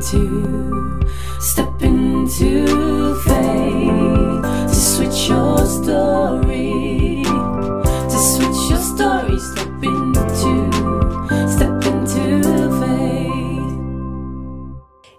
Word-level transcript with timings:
into, 0.00 0.98
step 1.40 1.82
into 1.82 3.14
faith 3.14 4.42
to 4.68 4.74
switch 4.74 5.28
your 5.28 5.66
story, 5.66 7.22
to 8.08 8.18
switch 8.18 8.70
your 8.70 8.80
story, 8.80 9.38
step 9.38 9.82
into, 9.82 10.70
step 11.48 11.84
into 11.84 12.70
faith. 12.80 13.76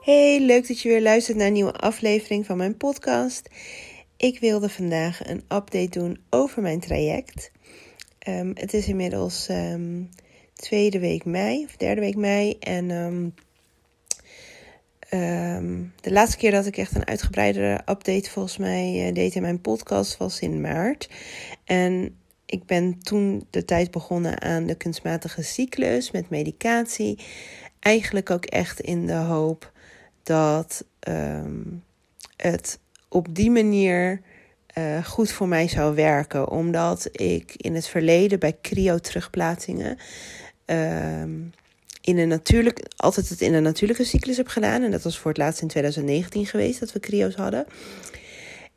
Hey, 0.01 0.39
leuk 0.39 0.67
dat 0.67 0.81
je 0.81 0.89
weer 0.89 1.01
luistert 1.01 1.37
naar 1.37 1.47
een 1.47 1.53
nieuwe 1.53 1.73
aflevering 1.73 2.45
van 2.45 2.57
mijn 2.57 2.77
podcast. 2.77 3.49
Ik 4.17 4.39
wilde 4.39 4.69
vandaag 4.69 5.27
een 5.29 5.43
update 5.47 5.99
doen 5.99 6.17
over 6.29 6.61
mijn 6.61 6.79
traject. 6.79 7.51
Ehm, 8.19 8.51
het 8.53 8.73
is 8.73 8.87
inmiddels 8.87 9.47
ehm, 9.47 10.03
tweede 10.53 10.99
week 10.99 11.25
mei, 11.25 11.63
of 11.63 11.75
derde 11.77 12.01
week 12.01 12.15
mei. 12.15 12.55
En 12.59 12.91
ehm, 12.91 13.29
ehm, 15.11 15.83
de 16.01 16.11
laatste 16.11 16.37
keer 16.37 16.51
dat 16.51 16.65
ik 16.65 16.77
echt 16.77 16.95
een 16.95 17.07
uitgebreidere 17.07 17.73
update 17.73 18.29
volgens 18.29 18.57
mij 18.57 19.07
uh, 19.07 19.13
deed 19.13 19.35
in 19.35 19.41
mijn 19.41 19.61
podcast 19.61 20.17
was 20.17 20.39
in 20.39 20.61
maart. 20.61 21.09
En 21.63 22.15
ik 22.45 22.65
ben 22.65 22.99
toen 23.03 23.47
de 23.49 23.65
tijd 23.65 23.91
begonnen 23.91 24.41
aan 24.41 24.65
de 24.65 24.75
kunstmatige 24.75 25.43
cyclus 25.43 26.11
met 26.11 26.29
medicatie. 26.29 27.19
Eigenlijk 27.79 28.29
ook 28.29 28.45
echt 28.45 28.79
in 28.79 29.05
de 29.05 29.13
hoop 29.13 29.71
dat 30.23 30.85
ehm, 30.99 31.61
het 32.35 32.79
op 33.09 33.35
die 33.35 33.51
manier 33.51 34.21
uh, 34.77 35.05
goed 35.05 35.31
voor 35.31 35.47
mij 35.47 35.67
zou 35.67 35.95
werken. 35.95 36.49
Omdat 36.49 37.09
ik 37.11 37.53
in 37.55 37.75
het 37.75 37.87
verleden 37.87 38.39
bij 38.39 38.57
cryo-terugplaatsingen 38.61 39.97
Ehm, 40.71 41.31
in 42.01 42.17
een 42.17 42.27
natuurlijk, 42.27 42.79
altijd 42.95 43.29
het 43.29 43.41
in 43.41 43.53
een 43.53 43.63
natuurlijke 43.63 44.03
cyclus 44.03 44.37
heb 44.37 44.47
gedaan. 44.47 44.83
En 44.83 44.91
dat 44.91 45.01
was 45.01 45.19
voor 45.19 45.31
het 45.31 45.39
laatst 45.39 45.61
in 45.61 45.67
2019 45.67 46.45
geweest 46.45 46.79
dat 46.79 46.91
we 46.91 46.99
cryo's 46.99 47.35
hadden. 47.35 47.65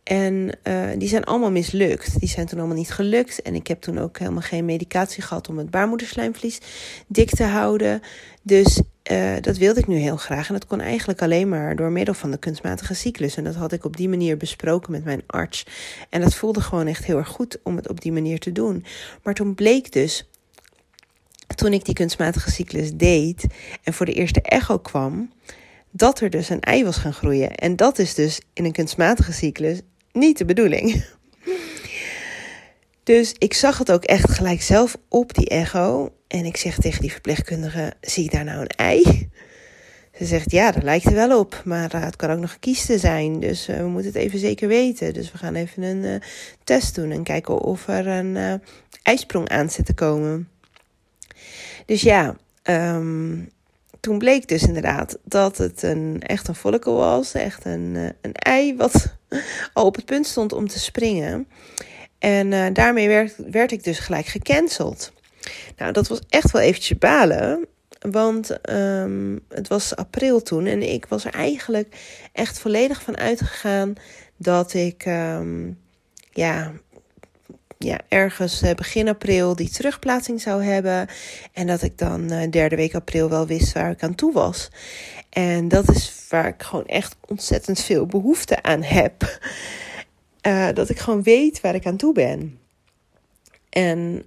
En 0.04 0.58
uh, 0.64 0.88
die 0.98 1.08
zijn 1.08 1.24
allemaal 1.24 1.50
mislukt. 1.50 2.20
Die 2.20 2.28
zijn 2.28 2.46
toen 2.46 2.58
allemaal 2.58 2.76
niet 2.76 2.92
gelukt. 2.92 3.42
En 3.42 3.54
ik 3.54 3.66
heb 3.66 3.80
toen 3.80 3.98
ook 3.98 4.18
helemaal 4.18 4.40
geen 4.40 4.64
medicatie 4.64 5.22
gehad 5.22 5.48
om 5.48 5.58
het 5.58 5.70
baarmoederslijmvlies 5.70 6.60
dik 7.06 7.30
te 7.30 7.44
houden. 7.44 8.00
Dus 8.42 8.80
uh, 9.12 9.32
dat 9.40 9.56
wilde 9.56 9.80
ik 9.80 9.86
nu 9.86 9.96
heel 9.96 10.16
graag. 10.16 10.48
En 10.48 10.54
dat 10.54 10.66
kon 10.66 10.80
eigenlijk 10.80 11.22
alleen 11.22 11.48
maar 11.48 11.76
door 11.76 11.90
middel 11.90 12.14
van 12.14 12.30
de 12.30 12.38
kunstmatige 12.38 12.94
cyclus. 12.94 13.36
En 13.36 13.44
dat 13.44 13.54
had 13.54 13.72
ik 13.72 13.84
op 13.84 13.96
die 13.96 14.08
manier 14.08 14.36
besproken 14.36 14.92
met 14.92 15.04
mijn 15.04 15.22
arts. 15.26 15.66
En 16.08 16.20
dat 16.20 16.34
voelde 16.34 16.60
gewoon 16.60 16.86
echt 16.86 17.04
heel 17.04 17.18
erg 17.18 17.28
goed 17.28 17.58
om 17.62 17.76
het 17.76 17.88
op 17.88 18.00
die 18.00 18.12
manier 18.12 18.38
te 18.38 18.52
doen. 18.52 18.84
Maar 19.22 19.34
toen 19.34 19.54
bleek 19.54 19.92
dus 19.92 20.28
toen 21.54 21.72
ik 21.72 21.84
die 21.84 21.94
kunstmatige 21.94 22.50
cyclus 22.50 22.92
deed 22.92 23.44
en 23.82 23.92
voor 23.92 24.06
de 24.06 24.12
eerste 24.12 24.42
echo 24.42 24.78
kwam, 24.78 25.32
dat 25.90 26.20
er 26.20 26.30
dus 26.30 26.48
een 26.48 26.60
ei 26.60 26.84
was 26.84 26.96
gaan 26.96 27.12
groeien. 27.12 27.54
En 27.54 27.76
dat 27.76 27.98
is 27.98 28.14
dus 28.14 28.40
in 28.52 28.64
een 28.64 28.72
kunstmatige 28.72 29.32
cyclus 29.32 29.80
niet 30.12 30.38
de 30.38 30.44
bedoeling. 30.44 30.92
Dus 33.04 33.34
ik 33.38 33.54
zag 33.54 33.78
het 33.78 33.92
ook 33.92 34.04
echt 34.04 34.30
gelijk 34.30 34.62
zelf 34.62 34.96
op 35.08 35.34
die 35.34 35.48
echo. 35.48 36.12
En 36.28 36.44
ik 36.44 36.56
zeg 36.56 36.76
tegen 36.76 37.00
die 37.00 37.12
verpleegkundige: 37.12 37.92
zie 38.00 38.24
ik 38.24 38.30
daar 38.30 38.44
nou 38.44 38.60
een 38.60 38.66
ei? 38.66 39.30
Ze 40.18 40.24
zegt: 40.24 40.50
ja, 40.50 40.70
dat 40.70 40.82
lijkt 40.82 41.04
er 41.04 41.14
wel 41.14 41.38
op. 41.38 41.62
Maar 41.64 41.94
uh, 41.94 42.02
het 42.02 42.16
kan 42.16 42.30
ook 42.30 42.38
nog 42.38 42.52
een 42.52 42.60
kieste 42.60 42.98
zijn. 42.98 43.40
Dus 43.40 43.68
uh, 43.68 43.76
we 43.76 43.86
moeten 43.86 44.12
het 44.12 44.20
even 44.20 44.38
zeker 44.38 44.68
weten. 44.68 45.14
Dus 45.14 45.32
we 45.32 45.38
gaan 45.38 45.54
even 45.54 45.82
een 45.82 46.02
uh, 46.02 46.14
test 46.64 46.94
doen 46.94 47.10
en 47.10 47.22
kijken 47.22 47.58
of 47.58 47.88
er 47.88 48.06
een 48.06 48.60
ijsprong 49.02 49.48
aan 49.48 49.70
zit 49.70 49.86
te 49.86 49.94
komen. 49.94 50.48
Dus 51.84 52.02
ja, 52.02 52.36
um, 52.62 53.50
toen 54.00 54.18
bleek 54.18 54.48
dus 54.48 54.62
inderdaad 54.62 55.18
dat 55.24 55.58
het 55.58 55.82
een, 55.82 56.22
echt 56.22 56.48
een 56.48 56.54
follicle 56.54 56.92
was. 56.92 57.34
Echt 57.34 57.64
een, 57.64 57.94
uh, 57.94 58.08
een 58.20 58.32
ei 58.32 58.76
wat 58.76 59.14
al 59.72 59.84
op 59.84 59.94
het 59.94 60.04
punt 60.04 60.26
stond 60.26 60.52
om 60.52 60.68
te 60.68 60.78
springen. 60.78 61.48
En 62.18 62.52
uh, 62.52 62.66
daarmee 62.72 63.08
werd, 63.08 63.34
werd 63.50 63.72
ik 63.72 63.84
dus 63.84 63.98
gelijk 63.98 64.26
gecanceld. 64.26 65.12
Nou, 65.76 65.92
dat 65.92 66.08
was 66.08 66.20
echt 66.28 66.50
wel 66.50 66.62
eventjes 66.62 66.98
balen. 66.98 67.66
Want 68.10 68.70
um, 68.70 69.40
het 69.48 69.68
was 69.68 69.96
april 69.96 70.42
toen 70.42 70.66
en 70.66 70.92
ik 70.92 71.06
was 71.06 71.24
er 71.24 71.32
eigenlijk 71.32 71.96
echt 72.32 72.58
volledig 72.58 73.02
van 73.02 73.16
uitgegaan 73.16 73.94
dat 74.36 74.74
ik 74.74 75.06
um, 75.06 75.78
ja, 76.30 76.72
ja, 77.84 78.00
ergens 78.08 78.62
eh, 78.62 78.74
begin 78.74 79.08
april 79.08 79.56
die 79.56 79.70
terugplaatsing 79.70 80.40
zou 80.40 80.64
hebben. 80.64 81.08
En 81.52 81.66
dat 81.66 81.82
ik 81.82 81.98
dan 81.98 82.32
uh, 82.32 82.50
derde 82.50 82.76
week 82.76 82.94
april 82.94 83.28
wel 83.28 83.46
wist 83.46 83.72
waar 83.72 83.90
ik 83.90 84.02
aan 84.02 84.14
toe 84.14 84.32
was. 84.32 84.70
En 85.30 85.68
dat 85.68 85.90
is 85.90 86.26
waar 86.28 86.46
ik 86.46 86.62
gewoon 86.62 86.86
echt 86.86 87.16
ontzettend 87.28 87.80
veel 87.80 88.06
behoefte 88.06 88.62
aan 88.62 88.82
heb. 88.82 89.40
Uh, 90.46 90.68
dat 90.78 90.88
ik 90.88 90.98
gewoon 90.98 91.22
weet 91.22 91.60
waar 91.60 91.74
ik 91.74 91.86
aan 91.86 91.96
toe 91.96 92.12
ben. 92.12 92.58
En 93.70 94.24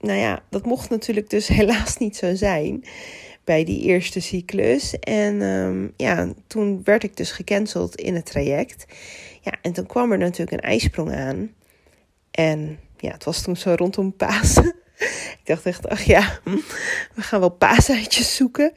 nou 0.00 0.18
ja, 0.18 0.42
dat 0.50 0.64
mocht 0.64 0.90
natuurlijk 0.90 1.30
dus 1.30 1.48
helaas 1.58 1.96
niet 1.96 2.16
zo 2.16 2.34
zijn 2.34 2.84
bij 3.44 3.64
die 3.64 3.82
eerste 3.82 4.20
cyclus. 4.20 4.98
En 4.98 5.42
um, 5.42 5.92
ja, 5.96 6.32
toen 6.46 6.80
werd 6.84 7.02
ik 7.02 7.16
dus 7.16 7.30
gecanceld 7.30 7.96
in 7.96 8.14
het 8.14 8.26
traject. 8.26 8.86
Ja, 9.40 9.52
en 9.62 9.72
toen 9.72 9.86
kwam 9.86 10.12
er 10.12 10.18
natuurlijk 10.18 10.52
een 10.52 10.70
ijsprong 10.70 11.12
aan. 11.12 11.50
En 12.30 12.78
ja, 13.00 13.12
het 13.12 13.24
was 13.24 13.42
toen 13.42 13.56
zo 13.56 13.74
rondom 13.76 14.16
Pasen. 14.16 14.74
ik 15.38 15.40
dacht 15.44 15.66
echt, 15.66 15.88
ach 15.88 16.02
ja, 16.02 16.38
we 17.14 17.22
gaan 17.22 17.40
wel 17.40 17.48
paaseitjes 17.48 18.36
zoeken. 18.36 18.72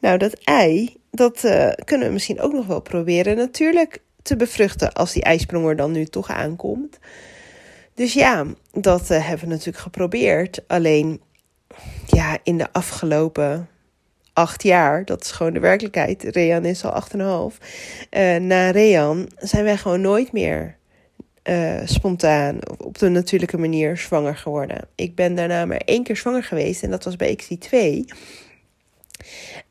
Nou, 0.00 0.18
dat 0.18 0.32
ei, 0.32 0.96
dat 1.10 1.44
uh, 1.44 1.72
kunnen 1.84 2.06
we 2.06 2.12
misschien 2.12 2.40
ook 2.40 2.52
nog 2.52 2.66
wel 2.66 2.80
proberen 2.80 3.36
natuurlijk 3.36 4.02
te 4.22 4.36
bevruchten 4.36 4.92
als 4.92 5.12
die 5.12 5.22
ijsprong 5.22 5.68
er 5.68 5.76
dan 5.76 5.92
nu 5.92 6.04
toch 6.04 6.30
aankomt. 6.30 6.98
Dus 7.94 8.12
ja, 8.12 8.46
dat 8.72 9.10
uh, 9.10 9.26
hebben 9.28 9.48
we 9.48 9.54
natuurlijk 9.54 9.78
geprobeerd. 9.78 10.64
Alleen, 10.66 11.20
ja, 12.06 12.38
in 12.42 12.58
de 12.58 12.72
afgelopen 12.72 13.68
acht 14.32 14.62
jaar, 14.62 15.04
dat 15.04 15.24
is 15.24 15.30
gewoon 15.30 15.52
de 15.52 15.60
werkelijkheid. 15.60 16.22
Rean 16.22 16.64
is 16.64 16.84
al 16.84 16.90
acht 16.90 17.12
en 17.12 17.20
een 17.20 17.26
half. 17.26 17.58
Uh, 18.10 18.36
na 18.36 18.70
Rean 18.70 19.28
zijn 19.36 19.64
wij 19.64 19.76
gewoon 19.76 20.00
nooit 20.00 20.32
meer 20.32 20.76
uh, 21.48 21.80
spontaan 21.84 22.58
op 22.78 22.98
de 22.98 23.08
natuurlijke 23.08 23.58
manier 23.58 23.96
zwanger 23.96 24.36
geworden. 24.36 24.88
Ik 24.94 25.14
ben 25.14 25.34
daarna 25.34 25.64
maar 25.64 25.82
één 25.84 26.02
keer 26.02 26.16
zwanger 26.16 26.44
geweest 26.44 26.82
en 26.82 26.90
dat 26.90 27.04
was 27.04 27.16
bij 27.16 27.38
XI2. 27.42 27.76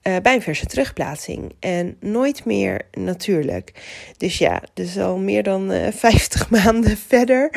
Uh, 0.04 0.16
bij 0.22 0.34
een 0.34 0.42
verse 0.42 0.66
terugplaatsing. 0.66 1.52
En 1.60 1.98
nooit 2.00 2.46
meer 2.46 2.82
natuurlijk. 2.92 3.72
Dus 4.18 4.38
ja, 4.38 4.62
dus 4.74 4.98
al 4.98 5.18
meer 5.18 5.44
dan 5.44 5.72
uh, 5.72 5.88
eh, 5.88 5.94
50 6.14 6.50
maanden 6.50 6.98
verder 6.98 7.50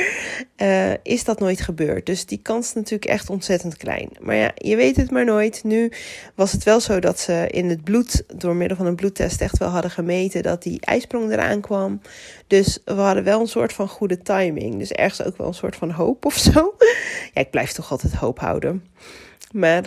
is 1.02 1.24
dat 1.24 1.40
nooit 1.40 1.60
gebeurd. 1.60 2.06
Dus 2.06 2.26
die 2.26 2.40
kans 2.42 2.66
is 2.66 2.74
natuurlijk 2.74 3.10
echt 3.10 3.30
ontzettend 3.30 3.76
klein. 3.76 4.08
Maar 4.20 4.34
ja, 4.34 4.50
je 4.54 4.76
weet 4.76 4.96
het 4.96 5.10
maar 5.10 5.24
nooit. 5.24 5.64
Nu 5.64 5.92
was 6.34 6.52
het 6.52 6.64
wel 6.64 6.80
zo 6.80 7.00
dat 7.00 7.20
ze 7.20 7.46
in 7.50 7.68
het 7.68 7.84
bloed, 7.84 8.24
door 8.34 8.54
middel 8.56 8.76
van 8.76 8.86
een 8.86 8.96
bloedtest, 8.96 9.40
echt 9.40 9.58
wel 9.58 9.68
hadden 9.68 9.90
gemeten 9.90 10.42
dat 10.42 10.62
die 10.62 10.80
ijsprong 10.80 11.32
eraan 11.32 11.60
kwam. 11.60 12.00
Dus 12.48 12.78
we 12.84 12.92
hadden 12.92 13.24
wel 13.24 13.40
een 13.40 13.46
soort 13.46 13.72
van 13.72 13.88
goede 13.88 14.18
timing. 14.18 14.78
Dus 14.78 14.92
ergens 14.92 15.22
ook 15.22 15.36
wel 15.36 15.46
een 15.46 15.54
soort 15.54 15.76
van 15.76 15.90
hoop 15.90 16.24
of 16.24 16.34
zo. 16.34 16.74
Ja, 17.34 17.40
ik 17.40 17.50
blijf 17.50 17.72
toch 17.72 17.90
altijd 17.90 18.14
hoop 18.14 18.38
houden. 18.38 18.84
Maar 19.52 19.82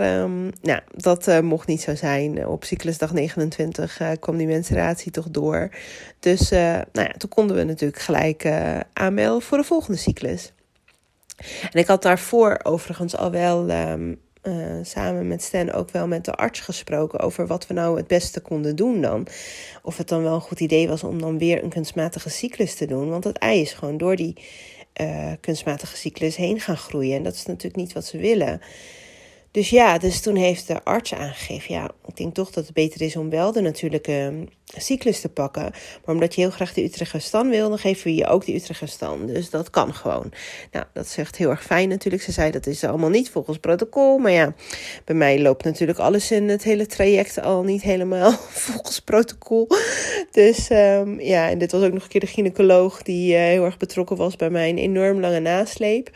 nou, 0.61 0.79
dat 0.95 1.27
uh, 1.27 1.39
mocht 1.39 1.67
niet 1.67 1.81
zo 1.81 1.95
zijn. 1.95 2.47
Op 2.47 2.63
cyclusdag 2.63 3.13
29 3.13 3.99
uh, 3.99 4.11
kwam 4.19 4.37
die 4.37 4.47
menstruatie 4.47 5.11
toch 5.11 5.29
door. 5.29 5.69
Dus 6.19 6.51
uh, 6.51 6.59
nou 6.59 7.07
ja, 7.07 7.13
toen 7.17 7.29
konden 7.29 7.55
we 7.55 7.63
natuurlijk 7.63 8.01
gelijk 8.01 8.49
aanmelden 8.93 9.41
voor 9.41 9.57
de 9.57 9.63
volgende 9.63 9.99
cyclus. 9.99 10.53
En 11.71 11.79
ik 11.79 11.87
had 11.87 12.01
daarvoor 12.01 12.59
overigens 12.63 13.17
al 13.17 13.31
wel 13.31 13.69
um, 13.69 14.19
samen 14.81 15.27
met 15.27 15.43
Stan 15.43 15.71
ook 15.71 15.91
wel 15.91 16.07
met 16.07 16.25
de 16.25 16.33
arts 16.33 16.59
gesproken 16.59 17.19
over 17.19 17.47
wat 17.47 17.67
we 17.67 17.73
nou 17.73 17.97
het 17.97 18.07
beste 18.07 18.39
konden 18.39 18.75
doen 18.75 19.01
dan. 19.01 19.27
Of 19.83 19.97
het 19.97 20.07
dan 20.07 20.23
wel 20.23 20.35
een 20.35 20.41
goed 20.41 20.59
idee 20.59 20.87
was 20.87 21.03
om 21.03 21.21
dan 21.21 21.37
weer 21.37 21.63
een 21.63 21.69
kunstmatige 21.69 22.29
cyclus 22.29 22.75
te 22.75 22.85
doen. 22.85 23.09
Want 23.09 23.23
het 23.23 23.37
ei 23.37 23.61
is 23.61 23.73
gewoon 23.73 23.97
door 23.97 24.15
die 24.15 24.37
kunstmatige 25.39 25.97
cyclus 25.97 26.35
heen 26.35 26.59
gaan 26.59 26.77
groeien. 26.77 27.15
En 27.15 27.23
dat 27.23 27.33
is 27.33 27.45
natuurlijk 27.45 27.75
niet 27.75 27.93
wat 27.93 28.05
ze 28.05 28.17
willen. 28.17 28.61
Dus 29.51 29.69
ja, 29.69 29.97
dus 29.97 30.21
toen 30.21 30.35
heeft 30.35 30.67
de 30.67 30.83
arts 30.83 31.13
aangegeven, 31.13 31.73
ja, 31.73 31.91
ik 32.07 32.17
denk 32.17 32.33
toch 32.33 32.51
dat 32.51 32.65
het 32.65 32.73
beter 32.73 33.01
is 33.01 33.15
om 33.15 33.29
wel 33.29 33.51
de 33.51 33.61
natuurlijke 33.61 34.11
ehm, 34.11 34.45
cyclus 34.65 35.21
te 35.21 35.29
pakken. 35.29 35.71
Maar 36.05 36.15
omdat 36.15 36.35
je 36.35 36.41
heel 36.41 36.51
graag 36.51 36.73
de 36.73 36.83
Utrechtstan 36.83 37.49
wil, 37.49 37.69
dan 37.69 37.77
geven 37.77 38.03
we 38.03 38.15
je 38.15 38.27
ook 38.27 38.45
de 38.45 38.55
Utrechtstan. 38.55 39.25
Dus 39.25 39.49
dat 39.49 39.69
kan 39.69 39.93
gewoon. 39.93 40.31
Nou, 40.71 40.85
dat 40.93 41.05
is 41.05 41.17
echt 41.17 41.35
heel 41.35 41.49
erg 41.49 41.63
fijn 41.63 41.89
natuurlijk. 41.89 42.23
Ze 42.23 42.31
zei 42.31 42.51
dat 42.51 42.65
is 42.65 42.83
allemaal 42.83 43.09
niet 43.09 43.29
volgens 43.29 43.57
protocol. 43.57 44.17
Maar 44.17 44.31
ja, 44.31 44.53
bij 45.05 45.15
mij 45.15 45.41
loopt 45.41 45.63
natuurlijk 45.63 45.99
alles 45.99 46.31
in 46.31 46.49
het 46.49 46.63
hele 46.63 46.85
traject 46.85 47.41
al 47.41 47.63
niet 47.63 47.81
helemaal 47.81 48.31
volgens 48.67 48.99
protocol. 48.99 49.67
Dus 50.31 50.69
um, 50.69 51.19
ja, 51.19 51.49
en 51.49 51.57
dit 51.57 51.71
was 51.71 51.83
ook 51.83 51.93
nog 51.93 52.03
een 52.03 52.09
keer 52.09 52.21
de 52.21 52.27
gynaecoloog 52.27 53.01
die 53.01 53.33
uh, 53.33 53.39
heel 53.39 53.65
erg 53.65 53.77
betrokken 53.77 54.17
was 54.17 54.35
bij 54.35 54.49
mijn 54.49 54.77
enorm 54.77 55.19
lange 55.19 55.39
nasleep. 55.39 56.09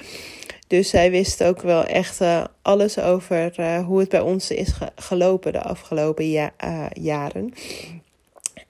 Dus 0.68 0.90
zij 0.90 1.12
wist 1.12 1.44
ook 1.44 1.62
wel 1.62 1.84
echt 1.84 2.22
uh, 2.22 2.44
alles 2.62 3.00
over 3.00 3.60
uh, 3.60 3.86
hoe 3.86 4.00
het 4.00 4.10
bij 4.10 4.20
ons 4.20 4.52
is 4.52 4.72
ge 4.72 4.92
gelopen 4.96 5.52
de 5.52 5.62
afgelopen 5.62 6.30
ja 6.30 6.52
uh, 6.66 6.86
jaren. 6.94 7.54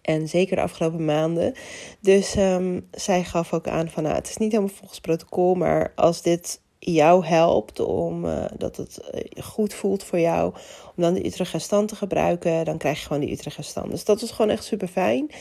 En 0.02 0.28
zeker 0.28 0.56
de 0.56 0.62
afgelopen 0.62 1.06
maanden. 1.06 1.54
Dus 2.00 2.36
ehm, 2.36 2.80
zij 2.92 3.24
gaf 3.24 3.54
ook 3.54 3.68
aan 3.68 3.90
van 3.90 4.04
nou, 4.04 4.16
het 4.16 4.30
is 4.30 4.38
niet 4.38 4.52
helemaal 4.52 4.76
volgens 4.76 5.00
protocol, 5.00 5.56
maar 5.56 5.92
als 5.96 6.22
dit 6.22 6.60
jou 6.80 7.26
helpt, 7.26 7.80
om 7.80 8.26
dat 8.58 8.78
het 8.78 8.98
eh, 8.98 9.44
goed 9.44 9.74
voelt 9.74 10.04
voor 10.04 10.20
jou, 10.20 10.54
om 10.96 11.04
dan 11.04 11.14
de 11.14 11.26
Utrecht 11.26 11.70
te 11.70 11.96
gebruiken, 11.96 12.66
dan 12.66 12.78
krijg 12.78 13.00
je 13.00 13.06
gewoon 13.06 13.22
die 13.22 13.32
Utrecht 13.32 13.66
stand. 13.66 13.92
Dus 13.92 14.06
dat 14.06 14.22
was 14.22 14.32
gewoon 14.32 14.52
echt 14.52 14.64
super 14.64 14.88
fijn. 14.88 15.32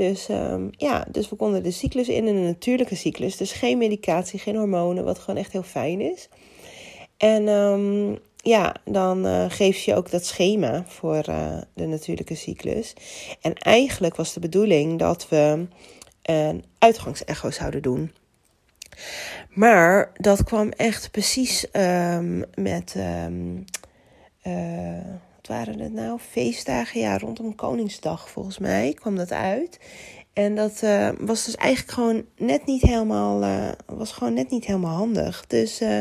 Dus 0.00 0.28
um, 0.28 0.70
ja, 0.70 1.06
dus 1.10 1.28
we 1.28 1.36
konden 1.36 1.62
de 1.62 1.70
cyclus 1.70 2.08
in 2.08 2.26
een 2.26 2.44
natuurlijke 2.44 2.94
cyclus. 2.94 3.36
Dus 3.36 3.52
geen 3.52 3.78
medicatie, 3.78 4.38
geen 4.38 4.56
hormonen, 4.56 5.04
wat 5.04 5.18
gewoon 5.18 5.40
echt 5.40 5.52
heel 5.52 5.62
fijn 5.62 6.00
is. 6.00 6.28
En 7.16 7.48
um, 7.48 8.18
ja, 8.36 8.74
dan 8.84 9.26
uh, 9.26 9.44
geeft 9.48 9.82
je 9.82 9.94
ook 9.94 10.10
dat 10.10 10.26
schema 10.26 10.84
voor 10.86 11.28
uh, 11.28 11.58
de 11.74 11.86
natuurlijke 11.86 12.34
cyclus. 12.34 12.94
En 13.40 13.54
eigenlijk 13.54 14.16
was 14.16 14.32
de 14.32 14.40
bedoeling 14.40 14.98
dat 14.98 15.28
we 15.28 15.66
een 16.22 16.64
uitgangsecho 16.78 17.50
zouden 17.50 17.82
doen. 17.82 18.12
Maar 19.48 20.12
dat 20.14 20.44
kwam 20.44 20.68
echt 20.68 21.10
precies 21.10 21.66
um, 21.72 22.44
met. 22.54 22.96
Wat 24.42 25.29
waren 25.50 25.78
het 25.78 25.92
nou? 25.92 26.18
Feestdagen, 26.18 27.00
ja, 27.00 27.18
rondom 27.18 27.54
Koningsdag 27.54 28.30
volgens 28.30 28.58
mij 28.58 28.92
kwam 28.94 29.16
dat 29.16 29.32
uit. 29.32 29.78
En 30.32 30.54
dat 30.54 30.80
uh, 30.84 31.08
was 31.18 31.44
dus 31.44 31.54
eigenlijk 31.54 31.92
gewoon 31.92 32.24
net 32.36 32.66
niet 32.66 32.82
helemaal, 32.82 33.42
uh, 33.42 33.68
was 33.86 34.12
gewoon 34.12 34.34
net 34.34 34.50
niet 34.50 34.64
helemaal 34.64 34.96
handig. 34.96 35.44
Dus, 35.46 35.80
uh, 35.80 36.00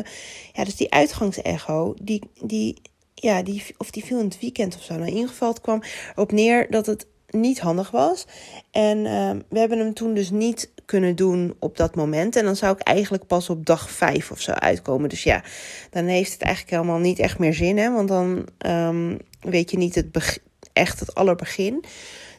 ja, 0.53 0.63
dus 0.63 0.75
die 0.75 0.91
uitgangsecho, 0.91 1.93
die, 2.01 2.21
die, 2.41 2.81
ja, 3.13 3.43
die, 3.43 3.63
of 3.77 3.91
die 3.91 4.05
viel 4.05 4.19
in 4.19 4.25
het 4.25 4.39
weekend 4.39 4.75
of 4.75 4.83
zo. 4.83 4.93
Nou, 4.93 5.07
in 5.07 5.13
ieder 5.13 5.29
geval, 5.29 5.53
kwam 5.53 5.81
op 6.15 6.31
neer 6.31 6.71
dat 6.71 6.85
het 6.85 7.07
niet 7.31 7.59
handig 7.59 7.91
was. 7.91 8.25
En 8.71 9.03
we 9.49 9.59
hebben 9.59 9.77
hem 9.77 9.93
toen 9.93 10.13
dus 10.13 10.29
niet 10.29 10.69
kunnen 10.85 11.15
doen 11.15 11.55
op 11.59 11.77
dat 11.77 11.95
moment. 11.95 12.35
En 12.35 12.45
dan 12.45 12.55
zou 12.55 12.73
ik 12.73 12.79
eigenlijk 12.79 13.27
pas 13.27 13.49
op 13.49 13.65
dag 13.65 13.91
vijf 13.91 14.31
of 14.31 14.41
zo 14.41 14.51
uitkomen. 14.51 15.09
Dus 15.09 15.23
ja, 15.23 15.43
dan 15.89 16.05
heeft 16.05 16.31
het 16.31 16.41
eigenlijk 16.41 16.75
helemaal 16.75 16.99
niet 16.99 17.19
echt 17.19 17.39
meer 17.39 17.53
zin. 17.53 17.77
Hè? 17.77 17.91
Want 17.91 18.07
dan 18.07 18.47
um, 18.65 19.17
weet 19.41 19.71
je 19.71 19.77
niet 19.77 19.95
het 19.95 20.41
echt 20.73 20.99
het 20.99 21.15
allerbegin. 21.15 21.83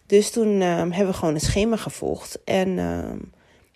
Dus 0.06 0.30
toen 0.30 0.48
um, 0.48 0.92
hebben 0.92 1.12
we 1.12 1.18
gewoon 1.18 1.34
een 1.34 1.40
schema 1.40 1.76
gevolgd. 1.76 2.38
En 2.44 2.78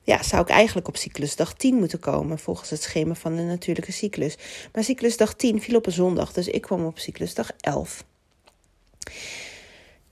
ja, 0.04 0.22
zou 0.22 0.42
ik 0.42 0.48
eigenlijk 0.48 0.88
op 0.88 0.96
cyclusdag 0.96 1.54
10 1.54 1.74
moeten 1.74 1.98
komen, 1.98 2.38
volgens 2.38 2.70
het 2.70 2.82
schema 2.82 3.14
van 3.14 3.36
de 3.36 3.42
natuurlijke 3.42 3.92
cyclus. 3.92 4.36
Maar 4.72 4.84
cyclusdag 4.84 5.34
10 5.34 5.60
viel 5.60 5.76
op 5.76 5.86
een 5.86 5.92
zondag, 5.92 6.32
dus 6.32 6.48
ik 6.48 6.62
kwam 6.62 6.84
op 6.84 6.98
cyclusdag 6.98 7.50
11. 7.60 8.04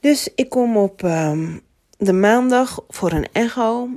Dus 0.02 0.28
ik 0.34 0.49
kom 0.49 0.76
op 0.76 1.02
um, 1.02 1.60
de 1.99 2.12
maandag 2.12 2.81
voor 2.88 3.12
een 3.12 3.28
echo. 3.32 3.88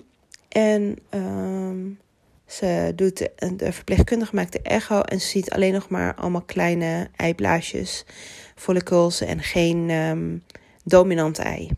En 0.48 0.98
um, 1.10 2.00
ze 2.46 2.92
doet 2.96 3.18
de, 3.18 3.72
verpleegkundige 3.72 4.36
maakt 4.36 4.52
de 4.52 4.62
echo 4.62 5.02
en 5.02 5.22
ze 5.22 5.28
ziet 5.28 5.50
alleen 5.50 5.74
nog 5.74 5.90
maar 5.90 6.16
allemaal 6.16 6.42
kleine 6.42 7.10
eiblaasjes, 7.16 8.06
follicles 8.56 9.22
en 9.22 9.40
geen 9.40 9.90
um, 9.90 10.44
dominant 10.84 11.40
ei. 11.40 11.70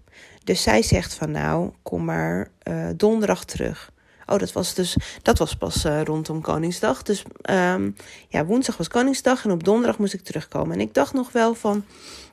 Dus 0.44 0.62
zij 0.62 0.81
zegt 0.81 1.13
van 1.13 1.31
nou, 1.31 1.71
kom 1.83 2.06
maar 2.06 2.47
uh, 2.63 2.88
donderdag 2.95 3.45
terug. 3.45 3.91
Oh, 4.25 4.39
dat 4.39 4.51
was 4.51 4.74
dus 4.74 4.97
dat 5.21 5.38
was 5.38 5.56
pas 5.56 5.85
uh, 5.85 6.01
rondom 6.01 6.41
Koningsdag. 6.41 7.03
Dus 7.03 7.24
ja, 8.29 8.45
woensdag 8.45 8.77
was 8.77 8.88
Koningsdag 8.88 9.45
en 9.45 9.51
op 9.51 9.63
donderdag 9.63 9.97
moest 9.97 10.13
ik 10.13 10.24
terugkomen. 10.24 10.74
En 10.74 10.79
ik 10.79 10.94
dacht 10.94 11.13
nog 11.13 11.31
wel 11.31 11.53
van. 11.53 11.85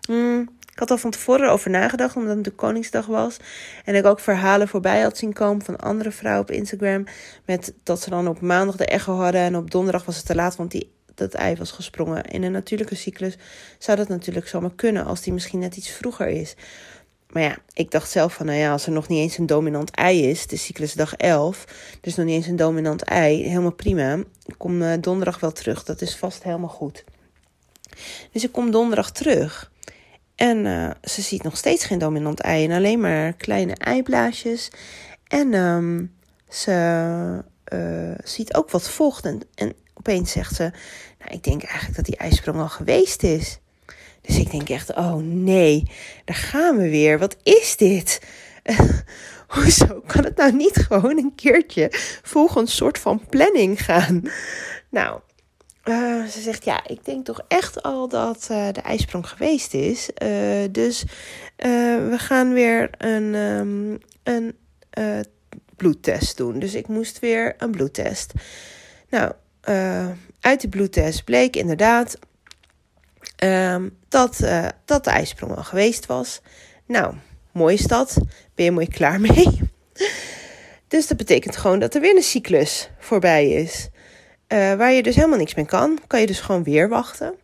Mm, 0.09 0.49
ik 0.75 0.81
had 0.81 0.91
al 0.91 0.99
van 0.99 1.11
tevoren 1.11 1.51
over 1.51 1.71
nagedacht, 1.71 2.17
omdat 2.17 2.35
het 2.35 2.45
de 2.45 2.51
Koningsdag 2.51 3.07
was. 3.07 3.37
En 3.85 3.95
ik 3.95 4.05
ook 4.05 4.21
verhalen 4.21 4.69
voorbij 4.69 5.01
had 5.01 5.19
zien 5.19 5.33
komen 5.33 5.65
van 5.65 5.77
andere 5.77 6.11
vrouwen 6.11 6.43
op 6.43 6.51
Instagram. 6.51 7.05
Met 7.45 7.75
dat 7.83 8.01
ze 8.01 8.11
dan 8.11 8.29
op 8.29 8.41
maandag 8.41 8.77
de 8.77 8.87
echo 8.87 9.15
hadden 9.17 9.41
en 9.41 9.57
op 9.57 9.71
donderdag 9.71 10.05
was 10.05 10.17
het 10.17 10.27
te 10.27 10.35
laat, 10.35 10.57
want 10.57 10.71
die, 10.71 10.93
dat 11.15 11.35
ei 11.35 11.57
was 11.57 11.71
gesprongen. 11.71 12.25
In 12.25 12.43
een 12.43 12.53
natuurlijke 12.53 12.95
cyclus 12.95 13.37
zou 13.79 13.97
dat 13.97 14.09
natuurlijk 14.09 14.49
zomaar 14.49 14.75
kunnen, 14.75 15.05
als 15.05 15.21
die 15.21 15.33
misschien 15.33 15.59
net 15.59 15.77
iets 15.77 15.91
vroeger 15.91 16.29
is. 16.29 16.55
Maar 17.31 17.43
ja, 17.43 17.57
ik 17.73 17.91
dacht 17.91 18.11
zelf 18.11 18.35
van, 18.35 18.47
nou 18.47 18.59
ja, 18.59 18.73
als 18.73 18.87
er 18.87 18.93
nog 18.93 19.09
niet 19.09 19.21
eens 19.21 19.39
een 19.39 19.47
dominant 19.47 19.91
ei 19.91 20.29
is, 20.29 20.47
de 20.47 20.57
cyclus 20.57 20.93
dag 20.93 21.15
11, 21.15 21.65
dus 22.01 22.15
nog 22.15 22.27
niet 22.27 22.35
eens 22.35 22.47
een 22.47 22.57
dominant 22.57 23.03
ei, 23.03 23.43
helemaal 23.43 23.73
prima. 23.73 24.17
Ik 24.47 24.55
kom 24.57 24.83
uh, 24.83 24.93
donderdag 25.01 25.41
wel 25.41 25.53
terug, 25.53 25.85
dat 25.85 26.01
is 26.01 26.17
vast 26.17 26.43
helemaal 26.43 26.69
goed. 26.69 27.05
Dus 28.33 28.45
ik 28.45 28.53
kom 28.53 28.71
donderdag 28.71 29.13
terug. 29.13 29.73
En 30.37 30.65
uh, 30.65 30.91
ze 31.03 31.23
ziet 31.23 31.43
nog 31.43 31.57
steeds 31.57 31.85
geen 31.85 31.99
dominant 31.99 32.41
ei 32.41 32.65
en 32.65 32.71
alleen 32.71 33.01
maar 33.01 33.33
kleine 33.33 33.75
eiblaasjes. 33.75 34.71
En 35.29 35.55
um, 35.55 36.15
ze 36.49 37.43
uh, 37.73 38.15
ziet 38.25 38.55
ook 38.55 38.71
wat 38.71 38.91
vocht. 38.91 39.25
En, 39.25 39.43
en 39.55 39.75
opeens 39.95 40.33
zegt 40.33 40.55
ze: 40.55 40.63
Nou, 41.19 41.31
ik 41.31 41.45
denk 41.45 41.63
eigenlijk 41.63 41.97
dat 41.97 42.05
die 42.05 42.17
ijsprong 42.17 42.61
al 42.61 42.69
geweest 42.69 43.23
is. 43.23 43.59
Dus 44.21 44.39
ik 44.39 44.51
denk 44.51 44.69
echt: 44.69 44.95
Oh 44.95 45.17
nee, 45.23 45.91
daar 46.25 46.37
gaan 46.37 46.77
we 46.77 46.89
weer. 46.89 47.19
Wat 47.19 47.37
is 47.43 47.77
dit? 47.77 48.21
Hoezo 49.55 50.03
kan 50.07 50.25
het 50.25 50.37
nou 50.37 50.53
niet 50.53 50.77
gewoon 50.77 51.19
een 51.19 51.35
keertje 51.35 51.89
volgens 52.23 52.77
soort 52.77 52.99
van 52.99 53.27
planning 53.29 53.85
gaan? 53.85 54.23
Nou, 54.91 55.21
uh, 55.85 56.25
ze 56.25 56.41
zegt, 56.41 56.65
ja, 56.65 56.87
ik 56.87 57.05
denk 57.05 57.25
toch 57.25 57.41
echt 57.49 57.83
al 57.83 58.09
dat 58.09 58.49
uh, 58.51 58.69
de 58.73 58.81
ijsprong 58.81 59.29
geweest 59.29 59.75
is. 59.75 60.11
Uh, 60.23 60.29
dus 60.71 61.05
we 61.57 62.15
gaan 62.17 62.53
weer 62.53 62.91
een, 62.99 63.35
um, 63.35 63.99
een 64.23 64.57
bloedtest 65.77 66.37
doen. 66.37 66.59
Dus 66.59 66.75
ik 66.75 66.89
moest 66.89 67.19
weer 67.19 67.55
een 67.59 67.71
bloedtest. 67.71 68.33
Nou, 69.11 69.33
uit 70.41 70.61
die 70.61 70.69
bloedtest 70.69 71.25
bleek 71.25 71.57
inderdaad 71.57 72.19
um, 73.45 73.97
dat, 74.09 74.39
dat 74.85 75.05
de 75.05 75.11
ijsprong 75.11 75.57
al 75.57 75.65
geweest 75.65 76.07
was. 76.07 76.41
Nou, 76.87 77.15
mooi 77.53 77.75
is 77.75 77.87
dat. 77.87 78.17
Ben 78.55 78.65
je 78.65 78.71
mooi 78.71 78.89
klaar 78.89 79.21
mee? 79.31 79.61
dus 80.89 81.07
dat 81.07 81.17
betekent 81.17 81.57
gewoon 81.57 81.79
dat 81.79 81.95
er 81.95 82.01
weer 82.01 82.17
een 82.17 82.23
cyclus 82.23 82.91
voorbij 82.99 83.51
is. 83.51 83.89
Uh, 84.55 84.75
waar 84.75 84.93
je 84.93 85.03
dus 85.03 85.15
helemaal 85.15 85.39
niks 85.39 85.55
mee 85.55 85.67
kan, 85.67 85.99
kan 86.07 86.21
je 86.21 86.27
dus 86.27 86.41
gewoon 86.41 86.63
weer 86.63 86.89
wachten. 86.89 87.35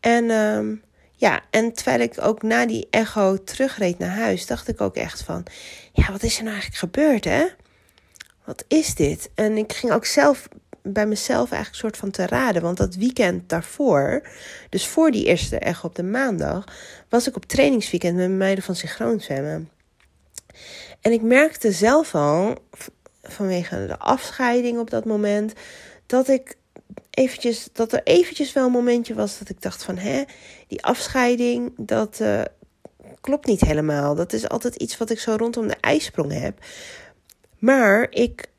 En 0.00 0.30
um, 0.30 0.82
ja, 1.12 1.40
en 1.50 1.72
terwijl 1.72 2.00
ik 2.00 2.14
ook 2.20 2.42
na 2.42 2.66
die 2.66 2.86
echo 2.90 3.44
terugreed 3.44 3.98
naar 3.98 4.16
huis, 4.16 4.46
dacht 4.46 4.68
ik 4.68 4.80
ook 4.80 4.96
echt 4.96 5.22
van: 5.22 5.44
ja, 5.92 6.12
wat 6.12 6.22
is 6.22 6.36
er 6.36 6.42
nou 6.42 6.54
eigenlijk 6.54 6.92
gebeurd, 6.92 7.24
hè? 7.24 7.46
Wat 8.44 8.64
is 8.68 8.94
dit? 8.94 9.30
En 9.34 9.56
ik 9.56 9.72
ging 9.72 9.92
ook 9.92 10.04
zelf 10.04 10.48
bij 10.82 11.06
mezelf 11.06 11.50
eigenlijk 11.50 11.68
een 11.70 11.90
soort 11.90 11.96
van 11.96 12.10
te 12.10 12.26
raden. 12.26 12.62
Want 12.62 12.76
dat 12.76 12.94
weekend 12.94 13.48
daarvoor, 13.48 14.28
dus 14.68 14.86
voor 14.86 15.10
die 15.10 15.24
eerste 15.24 15.58
echo 15.58 15.86
op 15.86 15.94
de 15.94 16.02
maandag, 16.02 16.64
was 17.08 17.28
ik 17.28 17.36
op 17.36 17.44
trainingsweekend 17.44 18.16
met 18.16 18.30
meiden 18.30 18.64
van 18.64 18.76
synchroon 18.76 19.20
zwemmen. 19.20 19.70
En 21.00 21.12
ik 21.12 21.22
merkte 21.22 21.72
zelf 21.72 22.14
al, 22.14 22.54
vanwege 23.22 23.86
de 23.86 23.98
afscheiding 23.98 24.78
op 24.78 24.90
dat 24.90 25.04
moment, 25.04 25.52
dat 26.08 26.28
ik 26.28 26.56
eventjes, 27.10 27.68
dat 27.72 27.92
er 27.92 28.00
eventjes 28.04 28.52
wel 28.52 28.66
een 28.66 28.72
momentje 28.72 29.14
was 29.14 29.38
dat 29.38 29.48
ik 29.48 29.62
dacht 29.62 29.82
van, 29.82 29.98
hè, 29.98 30.22
die 30.66 30.84
afscheiding, 30.84 31.72
dat 31.76 32.18
uh, 32.22 32.40
klopt 33.20 33.46
niet 33.46 33.60
helemaal. 33.60 34.14
Dat 34.14 34.32
is 34.32 34.48
altijd 34.48 34.74
iets 34.74 34.96
wat 34.96 35.10
ik 35.10 35.18
zo 35.18 35.34
rondom 35.36 35.68
de 35.68 35.76
ijsprong 35.80 36.32
heb. 36.32 36.64
Maar 37.58 38.06
ik 38.10 38.50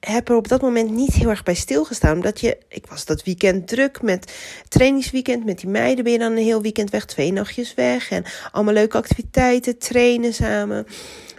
heb 0.00 0.28
er 0.28 0.36
op 0.36 0.48
dat 0.48 0.62
moment 0.62 0.90
niet 0.90 1.12
heel 1.14 1.28
erg 1.28 1.42
bij 1.42 1.54
stilgestaan. 1.54 2.16
Omdat 2.16 2.40
je, 2.40 2.58
ik 2.68 2.86
was 2.86 3.04
dat 3.04 3.22
weekend 3.22 3.68
druk 3.68 4.02
met 4.02 4.32
trainingsweekend. 4.68 5.44
Met 5.44 5.58
die 5.58 5.68
meiden 5.68 6.04
ben 6.04 6.12
je 6.12 6.18
dan 6.18 6.32
een 6.32 6.42
heel 6.42 6.62
weekend 6.62 6.90
weg, 6.90 7.04
twee 7.04 7.32
nachtjes 7.32 7.74
weg. 7.74 8.10
En 8.10 8.24
allemaal 8.52 8.74
leuke 8.74 8.96
activiteiten, 8.96 9.78
trainen 9.78 10.34
samen. 10.34 10.86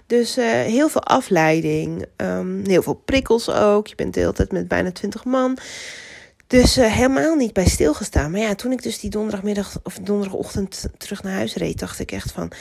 Dus 0.07 0.38
uh, 0.38 0.45
heel 0.45 0.89
veel 0.89 1.03
afleiding, 1.03 2.05
um, 2.17 2.63
heel 2.65 2.81
veel 2.83 3.01
prikkels 3.05 3.50
ook. 3.50 3.88
Je 3.88 3.95
bent 3.95 4.13
de 4.13 4.19
hele 4.19 4.33
tijd 4.33 4.51
met 4.51 4.67
bijna 4.67 4.91
20 4.91 5.25
man. 5.25 5.57
Dus 6.48 6.77
uh, 6.77 6.91
helemaal 6.91 7.36
niet 7.36 7.53
bij 7.53 7.67
stilgestaan. 7.67 8.31
Maar 8.31 8.39
ja, 8.39 8.55
toen 8.55 8.72
ik 8.72 8.83
dus 8.83 9.00
die 9.00 9.10
donderdagmiddag 9.10 9.79
of 9.83 10.00
donderdagochtend 10.01 10.86
terug 10.98 11.24
naar 11.24 11.33
huis 11.33 11.55
reed, 11.55 11.79
dacht 11.79 12.00
ik 12.00 12.12
echt 12.12 12.31
van. 12.31 12.51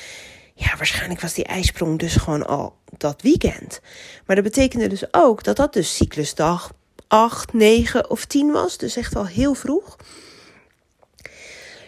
Ja, 0.54 0.76
waarschijnlijk 0.76 1.20
was 1.20 1.34
die 1.34 1.44
ijsprong 1.44 1.99
dus 1.99 2.16
gewoon 2.16 2.46
al 2.46 2.76
dat 2.96 3.22
weekend. 3.22 3.80
Maar 4.26 4.37
dat 4.37 4.44
betekende 4.44 4.87
dus 4.87 5.14
ook 5.14 5.44
dat 5.44 5.56
dat 5.56 5.72
dus 5.72 5.96
cyclusdag 5.96 6.72
8, 7.08 7.52
9 7.52 8.11
of 8.11 8.25
10 8.25 8.50
was. 8.50 8.76
Dus 8.78 8.96
echt 8.96 9.16
al 9.16 9.26
heel 9.26 9.54
vroeg. 9.54 9.96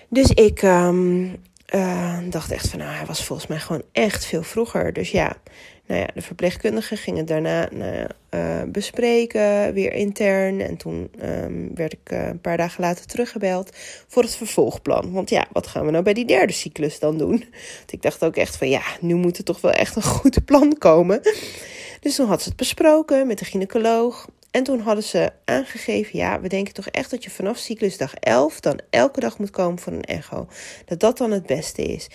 Dus 0.08 0.30
ik, 0.30 0.62
um, 0.62 1.42
uh, 1.74 2.18
dacht 2.30 2.50
echt 2.50 2.68
van, 2.68 2.78
nou, 2.78 2.90
hij 2.90 3.06
was 3.06 3.24
volgens 3.24 3.48
mij 3.48 3.58
gewoon 3.58 3.82
echt 3.92 4.24
veel 4.24 4.42
vroeger. 4.42 4.92
Dus 4.92 5.10
ja, 5.10 5.36
nou 5.86 6.00
ja, 6.00 6.08
de 6.14 6.22
verpleegkundigen 6.22 6.96
gingen 6.96 7.26
daarna 7.26 7.68
nou 7.72 8.06
uh, 8.30 8.62
bespreken, 8.66 9.72
weer 9.72 9.92
intern. 9.92 10.60
En 10.60 10.76
toen 10.76 11.10
um, 11.22 11.74
werd 11.74 11.92
ik 11.92 12.12
uh, 12.12 12.26
een 12.26 12.40
paar 12.40 12.56
dagen 12.56 12.80
later 12.80 13.06
teruggebeld 13.06 13.76
voor 14.08 14.22
het 14.22 14.36
vervolgplan. 14.36 15.12
Want 15.12 15.30
ja, 15.30 15.46
wat 15.52 15.66
gaan 15.66 15.84
we 15.84 15.90
nou 15.90 16.04
bij 16.04 16.14
die 16.14 16.26
derde 16.26 16.52
cyclus 16.52 16.98
dan 16.98 17.18
doen? 17.18 17.44
Want 17.78 17.92
ik 17.92 18.02
dacht 18.02 18.24
ook 18.24 18.36
echt 18.36 18.56
van, 18.56 18.68
ja, 18.68 18.82
nu 19.00 19.14
moet 19.14 19.38
er 19.38 19.44
toch 19.44 19.60
wel 19.60 19.72
echt 19.72 19.96
een 19.96 20.02
goed 20.20 20.44
plan 20.44 20.78
komen. 20.78 21.20
Dus 22.00 22.14
toen 22.14 22.28
had 22.28 22.42
ze 22.42 22.48
het 22.48 22.58
besproken 22.58 23.26
met 23.26 23.38
de 23.38 23.44
gynaecoloog. 23.44 24.28
En 24.54 24.62
toen 24.62 24.80
hadden 24.80 25.04
ze 25.04 25.30
aangegeven, 25.44 26.18
ja, 26.18 26.40
we 26.40 26.48
denken 26.48 26.74
toch 26.74 26.86
echt 26.86 27.10
dat 27.10 27.24
je 27.24 27.30
vanaf 27.30 27.58
cyclusdag 27.58 28.14
11 28.14 28.60
dan 28.60 28.80
elke 28.90 29.20
dag 29.20 29.38
moet 29.38 29.50
komen 29.50 29.78
voor 29.78 29.92
een 29.92 30.04
echo. 30.04 30.48
Dat 30.84 31.00
dat 31.00 31.18
dan 31.18 31.30
het 31.30 31.46
beste 31.46 31.82
is. 31.82 32.08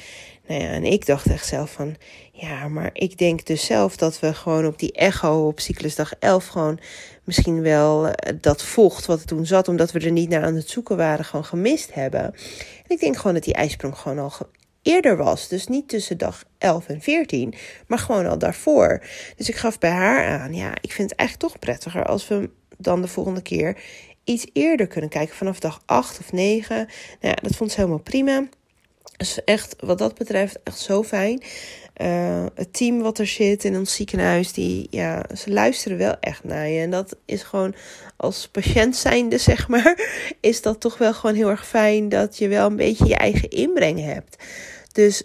Nou 0.48 0.62
ja, 0.62 0.69
en 0.69 0.84
ik 0.84 1.05
dacht 1.05 1.29
echt 1.29 1.48
zelf 1.48 1.72
van, 1.72 1.96
ja, 2.31 2.67
maar 2.67 2.89
ik 2.93 3.17
denk 3.17 3.46
dus 3.46 3.65
zelf 3.65 3.98
dat 3.98 4.19
we 4.19 4.34
gewoon 4.34 4.65
op 4.65 4.79
die 4.79 4.91
echo 4.91 5.48
op 5.48 5.60
cyclusdag 5.60 6.13
11 6.19 6.48
gewoon 6.48 6.79
misschien 7.24 7.62
wel 7.62 8.08
eh, 8.08 8.34
dat 8.41 8.63
vocht 8.63 9.05
wat 9.05 9.19
er 9.19 9.25
toen 9.25 9.46
zat, 9.46 9.67
omdat 9.67 9.91
we 9.91 10.00
er 10.00 10.12
niet 10.12 10.29
naar 10.29 10.43
aan 10.43 10.55
het 10.55 10.69
zoeken 10.69 10.98
waren, 10.98 11.25
gewoon 11.25 11.46
gemist 11.46 11.93
hebben. 11.93 12.24
En 12.24 12.34
ik 12.88 13.00
denk 13.00 13.15
gewoon 13.15 13.34
dat 13.34 13.43
die 13.43 13.53
ijsprong 13.53 13.98
gewoon 13.98 14.19
al 14.19 14.31
eerder 14.89 15.17
was. 15.17 15.48
Dus 15.48 15.67
niet 15.67 15.88
tussen 15.88 16.17
dag 16.17 16.43
11 16.58 16.88
en 16.88 17.01
14, 17.01 17.53
maar 17.88 18.00
gewoon 18.00 18.25
al 18.25 18.38
daarvoor. 18.38 19.01
Dus 19.36 19.50
ik 19.50 19.55
gaf 19.55 19.77
bij 19.77 19.89
haar 19.89 20.39
aan, 20.39 20.53
ja, 20.53 20.72
ik 20.81 20.91
vind 20.91 21.10
het 21.10 21.19
eigenlijk 21.19 21.50
toch 21.50 21.60
prettiger 21.60 22.05
als 22.05 22.27
we 22.27 22.50
dan 22.77 23.01
de 23.01 23.08
volgende 23.08 23.41
keer 23.41 23.77
iets 24.24 24.48
eerder 24.53 24.88
kunnen 24.88 25.10
kijken, 25.10 25.36
vanaf 25.36 25.60
dag 25.60 25.81
8 25.86 26.19
of 26.19 26.31
9. 26.31 26.75
Nou 26.75 26.88
ja, 27.19 27.34
dat 27.41 27.55
vond 27.55 27.72
ze 27.72 27.77
helemaal 27.77 28.00
prima. 28.00 28.48
Dus 29.17 29.43
echt, 29.43 29.75
wat 29.79 29.98
dat 29.98 30.17
betreft, 30.17 30.60
echt 30.63 30.79
zo 30.79 31.03
fijn. 31.03 31.43
Uh, 32.01 32.46
het 32.55 32.74
team 32.74 33.01
wat 33.01 33.19
er 33.19 33.27
zit 33.27 33.63
in 33.63 33.77
ons 33.77 33.93
ziekenhuis, 33.93 34.53
die, 34.53 34.88
ja, 34.89 35.25
ze 35.36 35.51
luisteren 35.51 35.98
wel 35.98 36.15
echt 36.19 36.43
naar 36.43 36.67
je. 36.67 36.81
En 36.81 36.91
dat 36.91 37.15
is 37.25 37.43
gewoon, 37.43 37.75
als 38.17 38.48
patiënt 38.48 38.96
zijnde, 38.96 39.38
zeg 39.51 39.67
maar, 39.67 40.00
is 40.39 40.62
dat 40.62 40.79
toch 40.79 40.98
wel 40.98 41.13
gewoon 41.13 41.36
heel 41.36 41.50
erg 41.50 41.67
fijn 41.67 42.10
dat 42.10 42.38
je 42.38 42.48
wel 42.48 42.67
een 42.67 42.75
beetje 42.75 43.05
je 43.05 43.15
eigen 43.15 43.50
inbreng 43.50 44.03
hebt. 44.03 44.43
Dus 44.91 45.24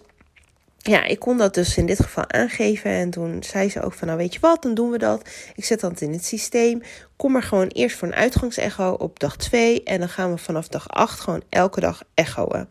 ja, 0.79 1.05
ik 1.05 1.19
kon 1.19 1.39
dat 1.39 1.55
dus 1.55 1.77
in 1.77 1.87
dit 1.87 2.03
geval 2.03 2.31
aangeven. 2.31 2.91
En 2.91 3.11
toen 3.11 3.43
zei 3.43 3.71
ze 3.71 3.83
ook 3.83 3.93
van, 3.93 4.07
nou 4.07 4.19
weet 4.19 4.35
je 4.35 4.41
wat, 4.41 4.63
dan 4.63 4.75
doen 4.75 4.91
we 4.91 4.99
dat. 4.99 5.29
Ik 5.55 5.65
zet 5.65 5.81
dat 5.81 6.01
in 6.01 6.13
het 6.13 6.25
systeem. 6.25 6.83
Kom 7.17 7.33
maar 7.33 7.43
gewoon 7.43 7.69
eerst 7.69 7.97
voor 7.97 8.09
een 8.09 8.15
uitgangsecho 8.15 8.91
op 8.93 9.21
dag 9.21 9.37
2. 9.37 9.83
En 9.83 9.99
dan 9.99 10.09
gaan 10.09 10.31
we 10.31 10.39
vanaf 10.39 10.69
dag 10.69 10.89
8 10.89 11.21
gewoon 11.21 11.43
elke 11.49 11.81
dag 11.81 12.03
echoen. 12.15 12.69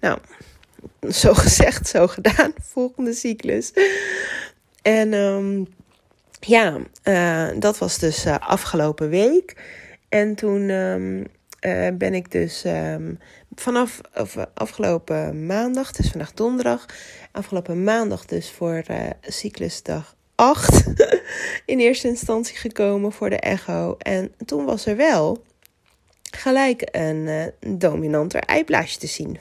Nou, 0.00 0.18
zo 1.10 1.34
gezegd, 1.44 1.88
zo 1.88 2.06
gedaan. 2.06 2.52
Volgende 2.72 3.12
cyclus. 3.12 3.72
En 4.82 5.12
um, 5.12 5.66
ja, 6.40 6.78
uh, 7.04 7.60
dat 7.60 7.78
was 7.78 7.98
dus 7.98 8.26
uh, 8.26 8.38
afgelopen 8.38 9.08
week. 9.08 9.56
En 10.08 10.34
toen 10.34 10.70
um, 10.70 11.26
uh, 11.60 11.88
ben 11.94 12.14
ik 12.14 12.30
dus 12.30 12.64
um, 12.64 13.18
vanaf 13.54 14.00
of, 14.14 14.36
afgelopen 14.54 15.46
maandag, 15.46 15.86
het 15.86 15.98
is 15.98 16.10
vandaag 16.10 16.32
donderdag, 16.32 16.86
afgelopen 17.32 17.84
maandag 17.84 18.24
dus 18.24 18.50
voor 18.50 18.82
cyclusdag 19.20 20.16
8 20.34 20.84
in 21.66 21.78
eerste 21.78 22.08
instantie 22.08 22.56
gekomen 22.56 23.12
voor 23.12 23.30
de 23.30 23.40
echo. 23.40 23.96
En 23.98 24.34
toen 24.44 24.64
was 24.64 24.86
er 24.86 24.96
wel 24.96 25.44
gelijk 26.30 26.88
een 26.90 27.52
dominanter 27.78 28.40
eiblaasje 28.40 28.98
te 28.98 29.06
zien 29.06 29.38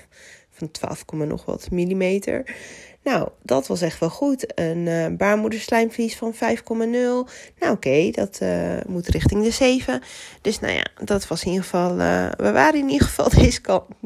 van 0.49 0.71
12, 0.71 1.05
nog 1.11 1.45
wat 1.45 1.71
millimeter. 1.71 2.55
Nou, 3.03 3.29
dat 3.41 3.67
was 3.67 3.81
echt 3.81 3.99
wel 3.99 4.09
goed. 4.09 4.59
Een 4.59 4.85
uh, 4.85 5.07
baarmoederslijmvlies 5.07 6.17
van 6.17 6.33
5,0. 6.33 6.39
Nou, 6.77 7.25
oké, 7.59 8.09
dat 8.11 8.39
uh, 8.43 8.77
moet 8.87 9.07
richting 9.07 9.43
de 9.43 9.51
7. 9.51 10.01
Dus 10.41 10.59
nou 10.59 10.73
ja, 10.73 10.85
dat 11.03 11.27
was 11.27 11.43
in 11.43 11.47
ieder 11.47 11.63
geval. 11.63 11.99
Uh, 11.99 12.29
we 12.37 12.51
waren 12.51 12.79
in 12.79 12.89
ieder 12.89 13.07
geval 13.07 13.29
deze 13.41 13.61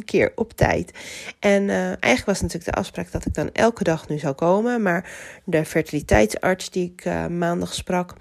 keer 0.05 0.31
op 0.35 0.53
tijd. 0.53 0.91
En 1.39 1.69
eigenlijk 1.69 2.25
was 2.25 2.41
natuurlijk 2.41 2.71
de 2.71 2.79
afspraak 2.79 3.11
dat 3.11 3.25
ik 3.25 3.33
dan 3.33 3.49
elke 3.51 3.83
dag 3.83 4.07
nu 4.07 4.19
zou 4.19 4.33
komen. 4.33 4.81
Maar 4.81 5.09
de 5.45 5.65
fertiliteitsarts 5.65 6.69
die 6.69 6.93
ik 6.95 7.29
maandag 7.29 7.73
sprak, 7.73 8.13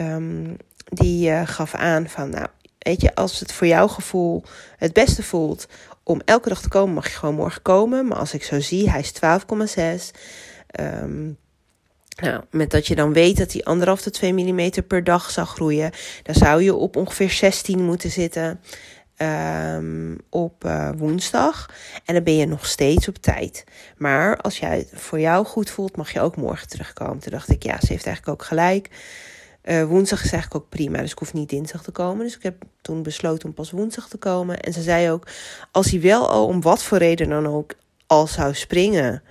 um, 0.00 0.56
die 0.84 1.46
gaf 1.46 1.74
aan 1.74 2.08
van. 2.08 2.30
Nou, 2.30 2.46
weet 2.78 3.00
je, 3.00 3.14
als 3.14 3.40
het 3.40 3.52
voor 3.52 3.66
jouw 3.66 3.88
gevoel 3.88 4.42
het 4.76 4.92
beste 4.92 5.22
voelt 5.22 5.66
om 6.04 6.20
elke 6.24 6.48
dag 6.48 6.62
te 6.62 6.68
komen, 6.68 6.94
mag 6.94 7.08
je 7.08 7.16
gewoon 7.16 7.34
morgen 7.34 7.62
komen. 7.62 8.06
Maar 8.06 8.18
als 8.18 8.34
ik 8.34 8.42
zo 8.42 8.60
zie, 8.60 8.90
hij 8.90 9.00
is 9.00 9.12
12,6. 9.12 10.20
Um, 10.80 11.36
nou, 12.22 12.44
met 12.50 12.70
dat 12.70 12.86
je 12.86 12.94
dan 12.94 13.12
weet 13.12 13.36
dat 13.36 13.52
hij 13.52 13.62
anderhalf 13.62 14.02
tot 14.02 14.12
2 14.12 14.32
mm 14.32 14.70
per 14.86 15.04
dag 15.04 15.30
zal 15.30 15.44
groeien, 15.44 15.90
dan 16.22 16.34
zou 16.34 16.62
je 16.62 16.74
op 16.74 16.96
ongeveer 16.96 17.30
16 17.30 17.84
moeten 17.84 18.10
zitten 18.10 18.60
um, 19.18 20.18
op 20.30 20.64
uh, 20.64 20.90
woensdag. 20.96 21.70
En 22.04 22.14
dan 22.14 22.22
ben 22.22 22.36
je 22.36 22.46
nog 22.46 22.66
steeds 22.66 23.08
op 23.08 23.16
tijd. 23.16 23.64
Maar 23.96 24.36
als 24.36 24.58
jij 24.58 24.76
het 24.78 25.00
voor 25.00 25.20
jou 25.20 25.46
goed 25.46 25.70
voelt, 25.70 25.96
mag 25.96 26.12
je 26.12 26.20
ook 26.20 26.36
morgen 26.36 26.68
terugkomen. 26.68 27.18
Toen 27.18 27.32
dacht 27.32 27.50
ik, 27.50 27.62
ja, 27.62 27.80
ze 27.80 27.92
heeft 27.92 28.06
eigenlijk 28.06 28.40
ook 28.40 28.46
gelijk. 28.46 28.88
Uh, 29.64 29.84
woensdag 29.84 30.24
is 30.24 30.32
eigenlijk 30.32 30.64
ook 30.64 30.70
prima, 30.70 30.98
dus 30.98 31.12
ik 31.12 31.18
hoef 31.18 31.32
niet 31.32 31.48
dinsdag 31.48 31.82
te 31.82 31.90
komen. 31.90 32.24
Dus 32.24 32.36
ik 32.36 32.42
heb 32.42 32.62
toen 32.82 33.02
besloten 33.02 33.48
om 33.48 33.54
pas 33.54 33.70
woensdag 33.70 34.08
te 34.08 34.16
komen. 34.16 34.60
En 34.60 34.72
ze 34.72 34.82
zei 34.82 35.10
ook, 35.10 35.26
als 35.70 35.90
hij 35.90 36.00
wel 36.00 36.28
al 36.28 36.46
om 36.46 36.60
wat 36.60 36.82
voor 36.82 36.98
reden 36.98 37.28
dan 37.28 37.46
ook 37.46 37.74
al 38.06 38.26
zou 38.26 38.54
springen 38.54 39.22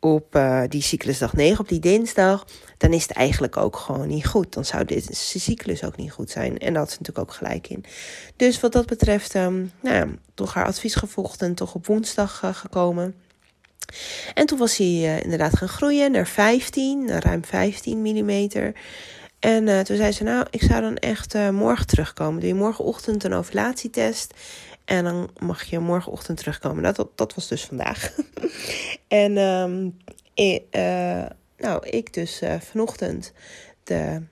op 0.00 0.36
uh, 0.36 0.62
die 0.68 0.82
cyclusdag 0.82 1.32
9, 1.32 1.60
op 1.60 1.68
die 1.68 1.80
dinsdag, 1.80 2.46
dan 2.76 2.92
is 2.92 3.02
het 3.02 3.12
eigenlijk 3.12 3.56
ook 3.56 3.76
gewoon 3.76 4.08
niet 4.08 4.26
goed. 4.26 4.52
Dan 4.52 4.64
zou 4.64 4.84
deze 4.84 5.38
cyclus 5.38 5.84
ook 5.84 5.96
niet 5.96 6.12
goed 6.12 6.30
zijn. 6.30 6.58
En 6.58 6.74
dat 6.74 6.88
is 6.88 6.98
natuurlijk 6.98 7.28
ook 7.28 7.36
gelijk 7.36 7.68
in. 7.68 7.84
Dus 8.36 8.60
wat 8.60 8.72
dat 8.72 8.86
betreft, 8.86 9.34
um, 9.34 9.72
nou 9.80 9.96
ja, 9.96 10.06
toch 10.34 10.54
haar 10.54 10.66
advies 10.66 10.94
gevolgd 10.94 11.42
en 11.42 11.54
toch 11.54 11.74
op 11.74 11.86
woensdag 11.86 12.42
uh, 12.44 12.54
gekomen. 12.54 13.14
En 14.34 14.46
toen 14.46 14.58
was 14.58 14.76
hij 14.76 15.20
inderdaad 15.22 15.56
gaan 15.56 15.68
groeien 15.68 16.12
naar 16.12 16.26
15, 16.26 17.04
naar 17.04 17.24
ruim 17.24 17.44
15 17.44 18.02
millimeter. 18.02 18.72
En 19.40 19.66
uh, 19.66 19.80
toen 19.80 19.96
zei 19.96 20.12
ze, 20.12 20.22
nou, 20.22 20.46
ik 20.50 20.62
zou 20.62 20.80
dan 20.80 20.96
echt 20.96 21.34
uh, 21.34 21.48
morgen 21.48 21.86
terugkomen. 21.86 22.40
Doe 22.40 22.48
je 22.48 22.54
morgenochtend 22.54 23.24
een 23.24 23.32
ovulatietest. 23.32 24.34
En 24.84 25.04
dan 25.04 25.30
mag 25.38 25.62
je 25.62 25.78
morgenochtend 25.78 26.38
terugkomen. 26.38 26.82
Dat, 26.82 27.08
dat, 27.14 27.34
was 27.34 27.48
dus 27.48 27.64
vandaag. 27.64 28.14
en 29.08 29.36
um, 29.36 29.96
ik, 30.34 30.62
uh, 30.70 31.24
nou, 31.56 31.88
ik 31.88 32.14
dus 32.14 32.42
vanochtend 32.58 33.32
de 33.84 34.22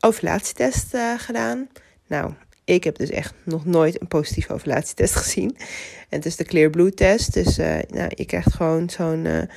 ovulatietest 0.00 0.96
gedaan. 1.16 1.68
Nou, 2.06 2.32
ik 2.64 2.84
heb 2.84 2.96
dus 2.96 3.10
echt 3.10 3.34
nog 3.44 3.64
nooit 3.64 4.00
een 4.00 4.08
positieve 4.08 4.52
ovulatietest 4.52 5.14
gezien. 5.22 5.56
En 6.08 6.16
het 6.16 6.26
is 6.26 6.36
de 6.36 6.44
Clear 6.44 6.70
Blue 6.70 6.94
test. 6.94 7.34
Dus 7.34 7.56
nou, 7.88 8.10
je 8.14 8.24
krijgt 8.26 8.54
gewoon 8.54 8.90
zo'n 8.90 9.48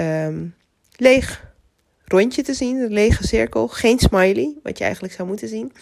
um, 0.00 0.54
leeg 0.96 1.45
rondje 2.06 2.42
te 2.42 2.54
zien, 2.54 2.76
een 2.76 2.92
lege 2.92 3.26
cirkel, 3.26 3.68
geen 3.68 3.98
smiley, 3.98 4.54
wat 4.62 4.78
je 4.78 4.84
eigenlijk 4.84 5.14
zou 5.14 5.28
moeten 5.28 5.48
zien. 5.48 5.72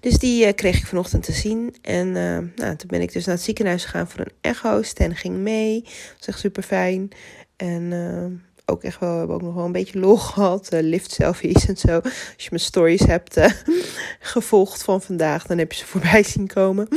Dus 0.00 0.18
die 0.18 0.46
uh, 0.46 0.52
kreeg 0.52 0.78
ik 0.78 0.86
vanochtend 0.86 1.22
te 1.22 1.32
zien. 1.32 1.74
En 1.82 2.06
uh, 2.06 2.38
nou, 2.56 2.76
toen 2.76 2.88
ben 2.88 3.00
ik 3.00 3.12
dus 3.12 3.24
naar 3.24 3.34
het 3.34 3.44
ziekenhuis 3.44 3.84
gegaan 3.84 4.08
voor 4.08 4.20
een 4.20 4.32
echo. 4.40 4.82
Stan 4.82 5.14
ging 5.14 5.36
mee. 5.36 5.80
Dat 5.82 6.16
was 6.18 6.26
echt 6.26 6.38
super 6.38 6.62
fijn. 6.62 7.08
En 7.56 7.82
uh, 7.82 8.26
ook 8.64 8.82
echt 8.82 9.00
wel, 9.00 9.12
we 9.12 9.18
hebben 9.18 9.36
ook 9.36 9.42
nog 9.42 9.54
wel 9.54 9.64
een 9.64 9.72
beetje 9.72 9.98
lol 9.98 10.16
gehad. 10.16 10.68
lift 10.70 11.12
selfies 11.12 11.66
en 11.66 11.76
zo. 11.76 12.00
Als 12.00 12.34
je 12.36 12.48
mijn 12.50 12.62
stories 12.62 13.04
hebt 13.04 13.40
gevolgd 14.20 14.82
van 14.82 15.02
vandaag, 15.02 15.46
dan 15.46 15.58
heb 15.58 15.72
je 15.72 15.78
ze 15.78 15.86
voorbij 15.96 16.22
zien 16.22 16.46
komen. 16.46 16.88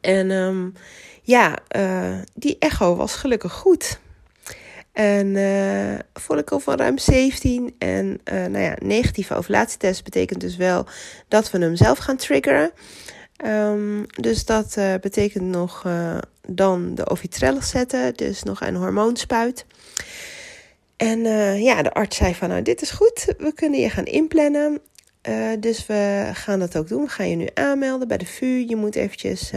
En 0.00 0.30
um, 0.30 0.72
ja, 1.22 1.58
die 2.34 2.56
echo 2.58 2.96
was 2.96 3.14
gelukkig 3.14 3.52
goed. 3.52 3.98
En 4.94 5.26
uh, 5.26 5.98
follicle 6.12 6.60
van 6.60 6.76
ruim 6.76 6.98
17. 6.98 7.74
En 7.78 8.20
uh, 8.32 8.34
nou 8.34 8.58
ja, 8.58 8.76
negatieve 8.78 9.34
ovulatietest 9.34 10.04
betekent 10.04 10.40
dus 10.40 10.56
wel 10.56 10.86
dat 11.28 11.50
we 11.50 11.58
hem 11.58 11.76
zelf 11.76 11.98
gaan 11.98 12.16
triggeren. 12.16 12.70
Um, 13.46 14.06
dus 14.20 14.44
dat 14.44 14.74
uh, 14.78 14.94
betekent 15.00 15.44
nog 15.44 15.86
dan 16.48 16.94
de 16.94 17.10
ovitrellen 17.10 17.62
zetten. 17.62 18.14
Dus 18.14 18.42
nog 18.42 18.60
een 18.60 18.76
hormoonspuit. 18.76 19.66
En 20.96 21.20
ja, 21.62 21.82
de 21.82 21.92
arts 21.92 22.16
zei 22.16 22.34
van 22.34 22.48
nou 22.48 22.62
dit 22.62 22.82
is 22.82 22.90
goed. 22.90 23.34
We 23.38 23.52
kunnen 23.54 23.80
je 23.80 23.90
gaan 23.90 24.04
inplannen. 24.04 24.80
dus 25.60 25.86
we 25.86 26.30
gaan 26.32 26.58
dat 26.58 26.76
ook 26.76 26.88
doen. 26.88 27.02
We 27.02 27.08
gaan 27.08 27.30
je 27.30 27.36
nu 27.36 27.48
aanmelden 27.54 28.08
bij 28.08 28.18
de 28.18 28.26
VU. 28.26 28.64
Je 28.68 28.76
moet 28.76 28.94
eventjes 28.94 29.50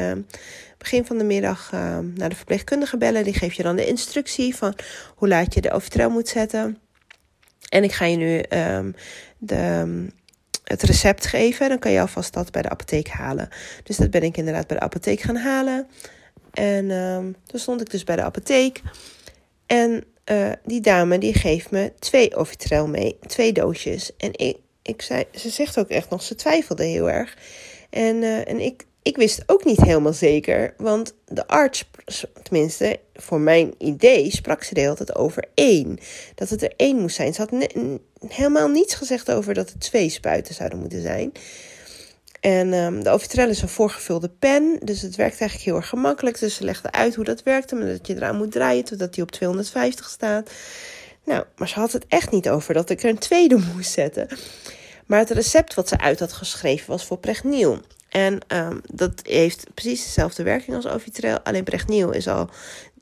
begin 0.90 1.06
van 1.06 1.18
de 1.18 1.24
middag 1.24 1.72
uh, 1.74 1.98
naar 2.16 2.30
de 2.30 2.36
verpleegkundige 2.36 2.98
bellen. 2.98 3.24
Die 3.24 3.34
geeft 3.34 3.56
je 3.56 3.64
dan 3.64 3.76
de 3.76 3.86
instructie 3.86 4.56
van 4.56 4.74
hoe 5.16 5.28
laat 5.28 5.54
je 5.54 5.62
de 5.62 5.72
overtrel 5.72 6.10
moet 6.10 6.28
zetten. 6.28 6.78
En 7.70 7.84
ik 7.84 7.92
ga 7.92 8.06
je 8.06 8.16
nu 8.16 8.44
um, 8.60 8.96
de, 9.38 10.08
het 10.64 10.84
recept 10.84 11.26
geven. 11.26 11.70
Dan 11.70 11.80
kan 11.80 11.92
je 11.92 12.00
alvast 12.00 12.34
dat 12.34 12.52
bij 12.52 12.62
de 12.62 12.70
apotheek 12.70 13.08
halen. 13.08 13.50
Dus 13.84 13.98
dat 13.98 14.12
ben 14.12 14.24
ik 14.24 14.38
inderdaad 14.38 14.68
bij 14.68 14.78
de 14.78 14.84
apotheek 14.84 15.20
gaan 15.20 15.36
halen. 15.36 15.88
En 16.54 16.92
um, 16.92 17.36
toen 17.46 17.60
stond 17.60 17.82
ik 17.82 17.90
dus 17.90 18.04
bij 18.04 18.16
de 18.16 18.24
apotheek. 18.24 18.82
En 19.66 20.04
uh, 20.32 20.52
die 20.66 20.82
dame 20.82 21.18
die 21.18 21.34
geeft 21.34 21.72
me 21.72 21.94
twee 22.00 22.36
Ovitrel 22.36 22.88
mee, 22.88 23.18
twee 23.26 23.54
doosjes. 23.54 24.16
En 24.18 24.30
ik, 24.34 24.58
ik 24.82 25.02
zei, 25.02 25.24
ze 25.34 25.50
zegt 25.50 25.80
ook 25.80 25.90
echt 25.90 26.10
nog, 26.10 26.22
ze 26.22 26.36
twijfelde 26.36 26.84
heel 26.84 27.10
erg. 27.10 27.38
En, 27.90 28.16
uh, 28.16 28.50
en 28.50 28.60
ik, 28.60 28.86
ik 29.08 29.18
wist 29.18 29.44
ook 29.46 29.66
niet 29.66 29.82
helemaal 29.82 30.14
zeker, 30.14 30.74
want 30.78 31.14
de 31.26 31.48
arts, 31.48 31.90
tenminste 32.44 33.00
voor 33.14 33.40
mijn 33.40 33.74
idee, 33.78 34.32
sprak 34.32 34.64
ze 34.64 34.74
de 34.74 34.80
hele 34.80 34.96
tijd 34.96 35.16
over 35.16 35.44
één. 35.54 35.98
Dat 36.36 36.50
het 36.50 36.64
er 36.64 36.74
één 36.76 37.00
moest 37.00 37.16
zijn. 37.16 37.34
Ze 37.34 37.42
had 37.42 37.68
helemaal 38.28 38.68
niets 38.68 38.96
gezegd 38.96 39.32
over 39.32 39.54
dat 39.54 39.70
er 39.70 39.80
twee 39.80 40.10
spuiten 40.10 40.56
zouden 40.56 40.80
moeten 40.80 41.02
zijn. 41.02 41.32
En 42.40 42.74
um, 42.74 43.04
de 43.04 43.10
Ovitrel 43.10 43.50
is 43.50 43.62
een 43.62 43.70
voorgevulde 43.70 44.30
pen, 44.30 44.80
dus 44.84 45.02
het 45.02 45.16
werkt 45.16 45.40
eigenlijk 45.40 45.70
heel 45.70 45.76
erg 45.76 45.90
gemakkelijk. 45.90 46.40
Dus 46.40 46.56
ze 46.56 46.64
legde 46.64 46.92
uit 46.92 47.16
hoe 47.16 47.26
dat 47.26 47.44
werkte, 47.44 47.76
maar 47.76 47.88
dat 47.88 48.08
je 48.08 48.16
eraan 48.16 48.38
moet 48.38 48.52
draaien 48.52 48.84
totdat 48.84 49.16
hij 49.16 49.24
op 49.24 49.32
250 49.32 50.10
staat. 50.10 50.52
Nou, 51.26 51.44
maar 51.58 51.68
ze 51.68 51.80
had 51.80 51.92
het 51.92 52.06
echt 52.08 52.32
niet 52.32 52.50
over 52.50 52.74
dat 52.74 52.90
ik 52.90 53.04
er 53.04 53.10
een 53.10 53.18
tweede 53.18 53.58
moest 53.74 53.92
zetten. 53.92 54.28
Maar 55.06 55.20
het 55.20 55.30
recept 55.30 55.74
wat 55.74 55.88
ze 55.88 56.00
uit 56.00 56.20
had 56.20 56.34
geschreven 56.34 56.90
was 56.90 57.06
voor 57.06 57.18
Pregniel. 57.18 57.80
En 58.18 58.40
um, 58.48 58.82
dat 58.94 59.22
heeft 59.24 59.68
precies 59.74 60.04
dezelfde 60.04 60.44
werking 60.44 60.76
als 60.76 60.88
Ovitrel. 60.88 61.40
Alleen 61.40 61.64
Pregniel 61.64 62.12
is 62.12 62.28
al 62.28 62.50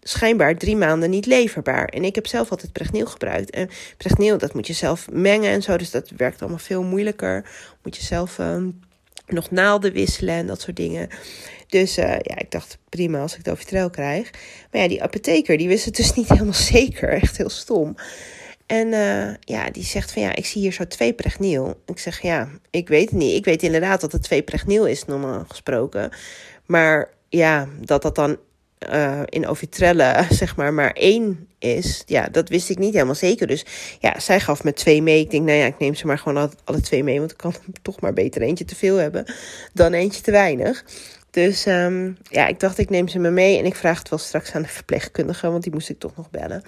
schijnbaar 0.01 0.57
drie 0.57 0.75
maanden 0.75 1.09
niet 1.09 1.25
leverbaar. 1.25 1.85
En 1.85 2.03
ik 2.03 2.15
heb 2.15 2.27
zelf 2.27 2.51
altijd 2.51 2.71
Pregniel 2.71 3.05
gebruikt. 3.05 3.49
En 3.49 3.69
Pregniel, 3.97 4.37
dat 4.37 4.53
moet 4.53 4.67
je 4.67 4.73
zelf 4.73 5.07
mengen 5.11 5.51
en 5.51 5.61
zo. 5.61 5.77
Dus 5.77 5.91
dat 5.91 6.09
werkt 6.17 6.41
allemaal 6.41 6.59
veel 6.59 6.83
moeilijker. 6.83 7.49
Moet 7.83 7.95
je 7.95 8.03
zelf 8.03 8.37
um, 8.37 8.79
nog 9.27 9.51
naalden 9.51 9.93
wisselen 9.93 10.35
en 10.35 10.47
dat 10.47 10.61
soort 10.61 10.75
dingen. 10.75 11.09
Dus 11.67 11.97
uh, 11.97 12.05
ja, 12.05 12.37
ik 12.37 12.51
dacht 12.51 12.77
prima 12.89 13.21
als 13.21 13.35
ik 13.35 13.43
de 13.43 13.51
Ovitrel 13.51 13.89
krijg. 13.89 14.31
Maar 14.71 14.81
ja, 14.81 14.87
die 14.87 15.03
apotheker, 15.03 15.57
die 15.57 15.67
wist 15.67 15.85
het 15.85 15.95
dus 15.95 16.13
niet 16.15 16.29
helemaal 16.29 16.53
zeker. 16.53 17.09
Echt 17.09 17.37
heel 17.37 17.49
stom. 17.49 17.95
En 18.65 18.87
uh, 18.87 19.33
ja, 19.39 19.69
die 19.69 19.83
zegt 19.83 20.11
van 20.11 20.21
ja, 20.21 20.35
ik 20.35 20.45
zie 20.45 20.61
hier 20.61 20.71
zo 20.71 20.87
twee 20.87 21.13
pregniel. 21.13 21.81
Ik 21.85 21.99
zeg 21.99 22.21
ja, 22.21 22.49
ik 22.69 22.87
weet 22.87 23.09
het 23.09 23.19
niet. 23.19 23.35
Ik 23.35 23.45
weet 23.45 23.63
inderdaad 23.63 24.01
dat 24.01 24.11
het 24.11 24.23
twee 24.23 24.43
pregniel 24.43 24.87
is, 24.87 25.05
normaal 25.05 25.45
gesproken. 25.47 26.11
Maar 26.65 27.09
ja, 27.29 27.67
dat 27.81 28.01
dat 28.01 28.15
dan 28.15 28.37
uh, 28.93 29.21
in 29.25 29.47
Ovitrelle 29.47 30.25
zeg 30.29 30.55
maar 30.55 30.73
maar 30.73 30.91
één 30.91 31.47
is, 31.59 32.03
ja, 32.05 32.27
dat 32.31 32.49
wist 32.49 32.69
ik 32.69 32.77
niet 32.77 32.93
helemaal 32.93 33.15
zeker. 33.15 33.47
Dus 33.47 33.65
ja, 33.99 34.19
zij 34.19 34.39
gaf 34.39 34.63
me 34.63 34.73
twee 34.73 35.01
mee. 35.01 35.19
Ik 35.19 35.31
denk, 35.31 35.45
nou 35.45 35.57
ja, 35.57 35.65
ik 35.65 35.79
neem 35.79 35.95
ze 35.95 36.07
maar 36.07 36.17
gewoon 36.17 36.37
alle, 36.37 36.51
alle 36.63 36.81
twee 36.81 37.03
mee, 37.03 37.19
want 37.19 37.31
ik 37.31 37.37
kan 37.37 37.53
toch 37.81 38.01
maar 38.01 38.13
beter 38.13 38.41
eentje 38.41 38.65
te 38.65 38.75
veel 38.75 38.95
hebben 38.95 39.33
dan 39.73 39.93
eentje 39.93 40.21
te 40.21 40.31
weinig. 40.31 40.85
Dus 41.31 41.65
um, 41.65 42.17
ja, 42.29 42.47
ik 42.47 42.59
dacht, 42.59 42.77
ik 42.77 42.89
neem 42.89 43.07
ze 43.07 43.19
me 43.19 43.29
mee 43.29 43.57
en 43.57 43.65
ik 43.65 43.75
vraag 43.75 43.99
het 43.99 44.09
wel 44.09 44.19
straks 44.19 44.51
aan 44.51 44.61
de 44.61 44.67
verpleegkundige, 44.67 45.49
want 45.49 45.63
die 45.63 45.73
moest 45.73 45.89
ik 45.89 45.99
toch 45.99 46.15
nog 46.15 46.29
bellen. 46.29 46.63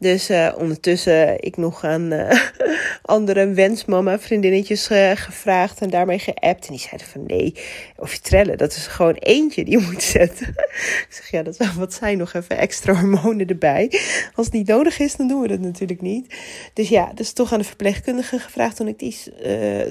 Dus 0.00 0.30
uh, 0.30 0.52
ondertussen 0.58 1.42
ik 1.42 1.56
nog 1.56 1.84
aan 1.84 2.12
uh, 2.12 2.30
andere 3.02 3.48
wensmama 3.48 4.18
vriendinnetjes 4.18 4.90
uh, 4.90 5.10
gevraagd 5.10 5.80
en 5.80 5.90
daarmee 5.90 6.18
geappt. 6.18 6.66
En 6.66 6.72
die 6.72 6.78
zeiden 6.78 7.06
van 7.06 7.24
nee, 7.26 7.54
of 7.96 8.12
je 8.12 8.20
trellen, 8.20 8.58
dat 8.58 8.72
is 8.72 8.86
gewoon 8.86 9.14
eentje 9.14 9.64
die 9.64 9.78
je 9.78 9.84
moet 9.84 10.02
zetten. 10.02 10.48
ik 11.06 11.06
zeg 11.08 11.30
ja, 11.30 11.42
dat 11.42 11.56
zou 11.56 11.70
wat 11.78 11.94
zijn, 11.94 12.18
nog 12.18 12.32
even 12.32 12.58
extra 12.58 12.94
hormonen 12.94 13.46
erbij. 13.46 13.92
Als 14.34 14.46
het 14.46 14.54
niet 14.54 14.66
nodig 14.66 14.98
is, 14.98 15.16
dan 15.16 15.28
doen 15.28 15.40
we 15.40 15.48
dat 15.48 15.60
natuurlijk 15.60 16.00
niet. 16.00 16.34
Dus 16.74 16.88
ja, 16.88 17.12
dus 17.14 17.32
toch 17.32 17.52
aan 17.52 17.58
de 17.58 17.64
verpleegkundige 17.64 18.38
gevraagd 18.38 18.76
toen 18.76 18.88
ik 18.88 18.98
die, 18.98 19.16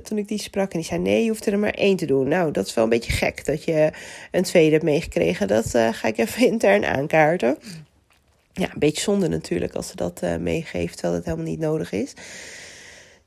toen 0.03 0.17
ik 0.17 0.27
die 0.27 0.39
sprak. 0.39 0.71
En 0.71 0.79
die 0.79 0.87
zei 0.87 0.99
nee, 0.99 1.23
je 1.23 1.29
hoeft 1.29 1.45
er 1.45 1.59
maar 1.59 1.73
één 1.73 1.97
te 1.97 2.05
doen. 2.05 2.27
Nou, 2.27 2.51
dat 2.51 2.67
is 2.67 2.73
wel 2.73 2.83
een 2.83 2.89
beetje 2.89 3.11
gek 3.11 3.45
dat 3.45 3.63
je 3.63 3.91
een 4.31 4.43
tweede 4.43 4.71
hebt 4.71 4.83
meegekregen. 4.83 5.47
Dat 5.47 5.69
ga 5.69 6.07
ik 6.07 6.17
even 6.17 6.47
intern 6.47 6.85
aankaarten 6.85 7.57
ja, 8.59 8.73
een 8.73 8.79
beetje 8.79 9.01
zonde 9.01 9.27
natuurlijk 9.27 9.75
als 9.75 9.87
ze 9.87 9.95
dat 9.95 10.21
uh, 10.23 10.35
meegeeft, 10.35 10.93
terwijl 10.93 11.13
het 11.13 11.25
helemaal 11.25 11.45
niet 11.45 11.59
nodig 11.59 11.91
is. 11.91 12.13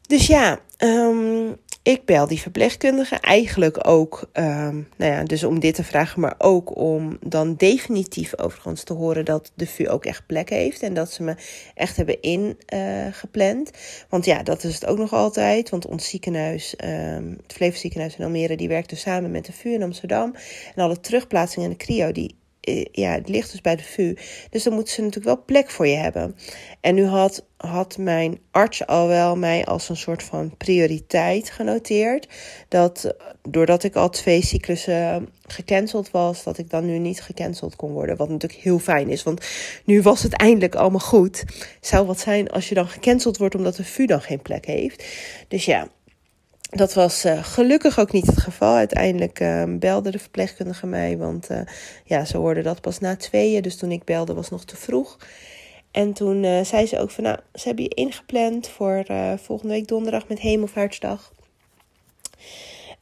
Dus 0.06 0.26
ja, 0.26 0.60
um, 0.78 1.56
ik 1.82 2.04
bel 2.04 2.26
die 2.26 2.40
verpleegkundige 2.40 3.16
eigenlijk 3.16 3.88
ook, 3.88 4.30
um, 4.32 4.88
nou 4.96 5.12
ja, 5.12 5.22
dus 5.24 5.44
om 5.44 5.60
dit 5.60 5.74
te 5.74 5.84
vragen, 5.84 6.20
maar 6.20 6.34
ook 6.38 6.76
om 6.76 7.18
dan 7.20 7.54
definitief 7.54 8.38
overigens 8.38 8.84
te 8.84 8.92
horen 8.92 9.24
dat 9.24 9.52
de 9.54 9.66
VU 9.66 9.88
ook 9.88 10.04
echt 10.04 10.26
plek 10.26 10.48
heeft 10.48 10.82
en 10.82 10.94
dat 10.94 11.12
ze 11.12 11.22
me 11.22 11.34
echt 11.74 11.96
hebben 11.96 12.20
ingepland. 12.20 13.70
Uh, 13.74 13.80
want 14.08 14.24
ja, 14.24 14.42
dat 14.42 14.64
is 14.64 14.74
het 14.74 14.86
ook 14.86 14.98
nog 14.98 15.12
altijd, 15.12 15.70
want 15.70 15.86
ons 15.86 16.08
ziekenhuis, 16.08 16.74
um, 16.84 17.38
het 17.42 17.52
Flevo 17.52 17.76
ziekenhuis 17.76 18.16
in 18.16 18.24
Almere, 18.24 18.56
die 18.56 18.68
werkt 18.68 18.88
dus 18.88 19.00
samen 19.00 19.30
met 19.30 19.44
de 19.44 19.52
VU 19.52 19.72
in 19.72 19.82
Amsterdam. 19.82 20.34
En 20.74 20.82
alle 20.82 21.00
terugplaatsingen 21.00 21.70
in 21.70 21.76
de 21.78 21.84
CRIO, 21.84 22.12
die 22.12 22.28
eh, 22.28 22.41
ja, 22.92 23.12
het 23.12 23.28
ligt 23.28 23.50
dus 23.50 23.60
bij 23.60 23.76
de 23.76 23.82
VU. 23.82 24.14
Dus 24.50 24.62
dan 24.62 24.72
moeten 24.72 24.94
ze 24.94 25.00
natuurlijk 25.00 25.34
wel 25.34 25.44
plek 25.44 25.70
voor 25.70 25.86
je 25.86 25.96
hebben. 25.96 26.36
En 26.80 26.94
nu 26.94 27.06
had, 27.06 27.44
had 27.56 27.98
mijn 27.98 28.40
arts 28.50 28.86
al 28.86 29.06
wel 29.06 29.36
mij 29.36 29.64
als 29.64 29.88
een 29.88 29.96
soort 29.96 30.22
van 30.22 30.56
prioriteit 30.56 31.50
genoteerd. 31.50 32.28
Dat 32.68 33.14
doordat 33.48 33.82
ik 33.82 33.94
al 33.94 34.08
twee 34.08 34.44
cyclussen 34.44 35.28
gecanceld 35.46 36.10
was, 36.10 36.42
dat 36.42 36.58
ik 36.58 36.70
dan 36.70 36.86
nu 36.86 36.98
niet 36.98 37.22
gecanceld 37.22 37.76
kon 37.76 37.92
worden. 37.92 38.16
Wat 38.16 38.28
natuurlijk 38.28 38.62
heel 38.62 38.78
fijn 38.78 39.08
is, 39.08 39.22
want 39.22 39.46
nu 39.84 40.02
was 40.02 40.22
het 40.22 40.32
eindelijk 40.32 40.74
allemaal 40.74 41.00
goed. 41.00 41.44
Zou 41.80 42.06
wat 42.06 42.20
zijn 42.20 42.50
als 42.50 42.68
je 42.68 42.74
dan 42.74 42.88
gecanceld 42.88 43.36
wordt 43.36 43.54
omdat 43.54 43.76
de 43.76 43.84
VU 43.84 44.06
dan 44.06 44.20
geen 44.20 44.42
plek 44.42 44.66
heeft. 44.66 45.04
Dus 45.48 45.64
ja, 45.64 45.88
dat 46.74 46.94
was 46.94 47.24
uh, 47.24 47.44
gelukkig 47.44 47.98
ook 47.98 48.12
niet 48.12 48.26
het 48.26 48.40
geval. 48.40 48.74
Uiteindelijk 48.74 49.40
uh, 49.40 49.64
belde 49.68 50.10
de 50.10 50.18
verpleegkundige 50.18 50.86
mij, 50.86 51.18
want 51.18 51.50
uh, 51.50 51.60
ja, 52.04 52.24
ze 52.24 52.36
hoorden 52.36 52.64
dat 52.64 52.80
pas 52.80 52.98
na 52.98 53.16
tweeën. 53.16 53.62
Dus 53.62 53.76
toen 53.76 53.90
ik 53.90 54.04
belde 54.04 54.34
was 54.34 54.50
nog 54.50 54.64
te 54.64 54.76
vroeg. 54.76 55.18
En 55.90 56.12
toen 56.12 56.64
zei 56.64 56.86
ze 56.86 56.98
ook 56.98 57.10
van, 57.10 57.24
nou, 57.24 57.38
ze 57.54 57.66
hebben 57.66 57.84
je 57.84 57.94
ingepland 57.94 58.68
voor 58.68 59.04
volgende 59.42 59.72
week 59.74 59.88
donderdag 59.88 60.28
met 60.28 60.38
Hemelvaartsdag. 60.38 61.32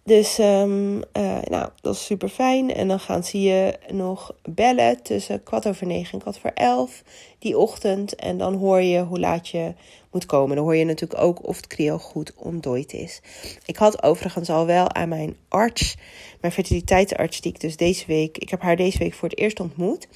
Dus 0.04 0.38
um, 0.38 1.02
nou, 1.44 1.68
dat 1.80 1.94
is 1.94 2.04
super 2.04 2.28
fijn. 2.28 2.74
En 2.74 2.88
dan 2.88 3.00
gaan 3.00 3.24
ze 3.24 3.40
je 3.40 3.78
nog 3.92 4.34
bellen 4.42 5.02
tussen 5.02 5.42
kwart 5.42 5.66
over 5.66 5.86
negen 5.86 6.12
en 6.12 6.18
kwart 6.18 6.38
voor 6.38 6.50
elf 6.54 7.02
die 7.38 7.58
ochtend. 7.58 8.14
En 8.14 8.38
dan 8.38 8.54
hoor 8.54 8.80
je 8.80 9.00
hoe 9.00 9.18
laat 9.18 9.48
je 9.48 9.74
moet 10.10 10.26
komen. 10.26 10.56
Dan 10.56 10.64
hoor 10.64 10.76
je 10.76 10.84
natuurlijk 10.84 11.20
ook 11.20 11.46
of 11.46 11.56
het 11.56 11.66
cryo 11.66 11.98
goed 11.98 12.32
ontdooid 12.36 12.92
is. 12.92 13.20
Ik 13.66 13.76
had 13.76 14.02
overigens 14.02 14.50
al 14.50 14.66
wel 14.66 14.92
aan 14.92 15.08
mijn 15.08 15.36
arts, 15.48 15.96
mijn 16.40 16.52
fertiliteitsarts, 16.52 17.40
die 17.40 17.58
dus 17.58 17.76
deze 17.76 18.06
week, 18.06 18.38
ik 18.38 18.50
heb 18.50 18.60
haar 18.60 18.76
deze 18.76 18.98
week 18.98 19.14
voor 19.14 19.28
het 19.28 19.38
eerst 19.38 19.60
ontmoet. 19.60 20.08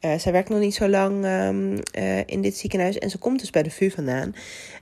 Uh, 0.00 0.18
zij 0.18 0.32
werkt 0.32 0.48
nog 0.48 0.58
niet 0.58 0.74
zo 0.74 0.88
lang 0.88 1.24
um, 1.24 1.78
uh, 1.98 2.18
in 2.26 2.42
dit 2.42 2.56
ziekenhuis 2.56 2.98
en 2.98 3.10
ze 3.10 3.18
komt 3.18 3.40
dus 3.40 3.50
bij 3.50 3.62
de 3.62 3.70
VU 3.70 3.90
vandaan. 3.90 4.34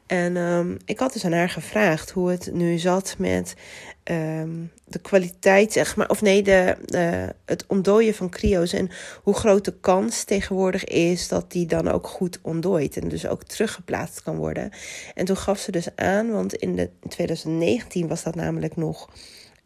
En 0.07 0.37
um, 0.37 0.77
ik 0.85 0.99
had 0.99 1.13
dus 1.13 1.25
aan 1.25 1.33
haar 1.33 1.49
gevraagd 1.49 2.11
hoe 2.11 2.31
het 2.31 2.51
nu 2.53 2.79
zat 2.79 3.15
met 3.19 3.55
um, 4.05 4.71
de 4.85 4.99
kwaliteit, 4.99 5.73
zeg 5.73 5.97
maar, 5.97 6.09
of 6.09 6.23
nee, 6.23 6.43
de, 6.43 6.77
uh, 6.87 7.29
het 7.45 7.65
ontdooien 7.67 8.15
van 8.15 8.31
cryo's 8.31 8.73
en 8.73 8.91
hoe 9.23 9.35
groot 9.35 9.65
de 9.65 9.75
kans 9.81 10.25
tegenwoordig 10.25 10.85
is 10.85 11.29
dat 11.29 11.53
die 11.53 11.67
dan 11.67 11.89
ook 11.89 12.07
goed 12.07 12.39
ontdooit 12.43 12.97
en 12.97 13.09
dus 13.09 13.27
ook 13.27 13.45
teruggeplaatst 13.45 14.23
kan 14.23 14.37
worden. 14.37 14.71
En 15.15 15.25
toen 15.25 15.37
gaf 15.37 15.59
ze 15.59 15.71
dus 15.71 15.97
aan, 15.97 16.31
want 16.31 16.55
in, 16.55 16.77
de, 16.77 16.91
in 17.01 17.09
2019 17.09 18.09
was 18.09 18.23
dat 18.23 18.35
namelijk 18.35 18.77
nog 18.77 19.11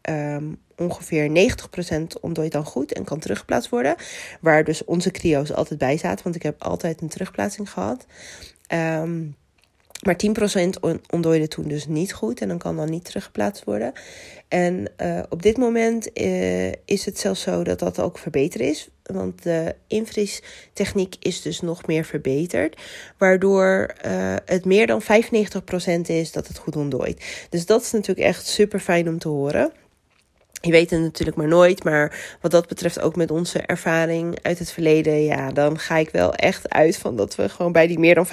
um, 0.09 0.57
ongeveer 0.75 1.51
90% 1.89 2.01
ontdooit 2.21 2.51
dan 2.51 2.65
goed 2.65 2.93
en 2.93 3.03
kan 3.03 3.19
teruggeplaatst 3.19 3.69
worden. 3.69 3.95
Waar 4.41 4.63
dus 4.63 4.85
onze 4.85 5.11
cryo's 5.11 5.51
altijd 5.51 5.79
bij 5.79 5.97
zaten, 5.97 6.23
want 6.23 6.35
ik 6.35 6.43
heb 6.43 6.63
altijd 6.63 7.01
een 7.01 7.09
terugplaatsing 7.09 7.71
gehad. 7.71 8.05
Um, 8.73 9.35
maar 10.05 10.15
10% 10.65 10.69
ontdooide 11.09 11.47
toen 11.47 11.67
dus 11.67 11.87
niet 11.87 12.13
goed 12.13 12.41
en 12.41 12.47
dan 12.47 12.57
kan 12.57 12.75
dan 12.75 12.89
niet 12.89 13.05
teruggeplaatst 13.05 13.63
worden. 13.63 13.93
En 14.47 14.91
uh, 15.01 15.19
op 15.29 15.41
dit 15.41 15.57
moment 15.57 16.19
uh, 16.19 16.67
is 16.67 17.05
het 17.05 17.19
zelfs 17.19 17.41
zo 17.41 17.63
dat 17.63 17.79
dat 17.79 17.99
ook 17.99 18.17
verbeterd 18.17 18.63
is. 18.63 18.89
Want 19.03 19.43
de 19.43 19.75
invriestechniek 19.87 21.15
is 21.19 21.41
dus 21.41 21.61
nog 21.61 21.87
meer 21.87 22.05
verbeterd. 22.05 22.81
Waardoor 23.17 23.93
uh, 24.05 24.35
het 24.45 24.65
meer 24.65 24.87
dan 24.87 25.01
95% 25.01 25.05
is 26.05 26.31
dat 26.31 26.47
het 26.47 26.57
goed 26.57 26.75
ontdooit. 26.75 27.47
Dus 27.49 27.65
dat 27.65 27.81
is 27.81 27.91
natuurlijk 27.91 28.27
echt 28.27 28.47
super 28.47 28.79
fijn 28.79 29.07
om 29.07 29.19
te 29.19 29.27
horen. 29.27 29.71
Je 30.61 30.71
weet 30.71 30.89
het 30.89 31.01
natuurlijk 31.01 31.37
maar 31.37 31.47
nooit, 31.47 31.83
maar 31.83 32.37
wat 32.41 32.51
dat 32.51 32.67
betreft 32.67 32.99
ook 32.99 33.15
met 33.15 33.31
onze 33.31 33.59
ervaring 33.59 34.39
uit 34.41 34.59
het 34.59 34.71
verleden, 34.71 35.23
ja, 35.23 35.51
dan 35.51 35.79
ga 35.79 35.97
ik 35.97 36.09
wel 36.09 36.33
echt 36.33 36.69
uit 36.69 36.97
van 36.97 37.15
dat 37.15 37.35
we 37.35 37.49
gewoon 37.49 37.71
bij 37.71 37.87
die 37.87 37.99
meer 37.99 38.15
dan 38.15 38.27
95% 38.27 38.29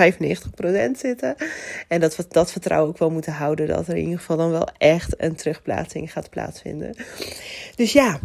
zitten. 0.97 1.35
En 1.89 2.01
dat 2.01 2.17
we 2.17 2.25
dat 2.29 2.53
vertrouwen 2.53 2.91
ook 2.91 2.99
wel 2.99 3.11
moeten 3.11 3.33
houden 3.33 3.67
dat 3.67 3.89
er 3.89 3.97
in 3.97 4.03
ieder 4.03 4.19
geval 4.19 4.37
dan 4.37 4.51
wel 4.51 4.69
echt 4.79 5.23
een 5.23 5.35
terugplaatsing 5.35 6.13
gaat 6.13 6.31
plaatsvinden. 6.31 6.97
Dus 7.75 7.93
ja, 7.93 8.21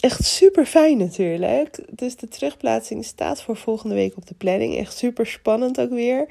echt 0.00 0.24
super 0.24 0.66
fijn 0.66 0.98
natuurlijk. 0.98 1.78
Dus 1.90 2.16
de 2.16 2.28
terugplaatsing 2.28 3.04
staat 3.04 3.42
voor 3.42 3.56
volgende 3.56 3.94
week 3.94 4.16
op 4.16 4.26
de 4.26 4.34
planning. 4.34 4.76
Echt 4.76 4.96
super 4.96 5.26
spannend 5.26 5.80
ook 5.80 5.90
weer. 5.90 6.26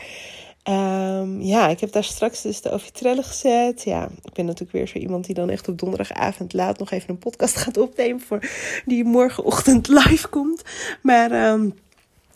Ehm, 0.65 1.41
ja, 1.41 1.67
ik 1.67 1.79
heb 1.79 1.91
daar 1.91 2.03
straks 2.03 2.41
dus 2.41 2.61
de 2.61 2.71
offitrellen 2.71 3.23
gezet. 3.23 3.83
Ja, 3.83 4.09
ik 4.23 4.33
ben 4.33 4.45
natuurlijk 4.45 4.71
weer 4.71 4.87
zo 4.87 4.97
iemand 4.97 5.25
die 5.25 5.35
dan 5.35 5.49
echt 5.49 5.67
op 5.67 5.79
donderdagavond 5.79 6.53
laat 6.53 6.79
nog 6.79 6.91
even 6.91 7.09
een 7.09 7.17
podcast 7.17 7.55
gaat 7.55 7.77
opnemen. 7.77 8.21
Voor 8.21 8.39
die 8.85 9.03
morgenochtend 9.03 9.87
live 10.03 10.27
komt. 10.27 10.61
Maar 11.01 11.31
ehm, 11.31 11.69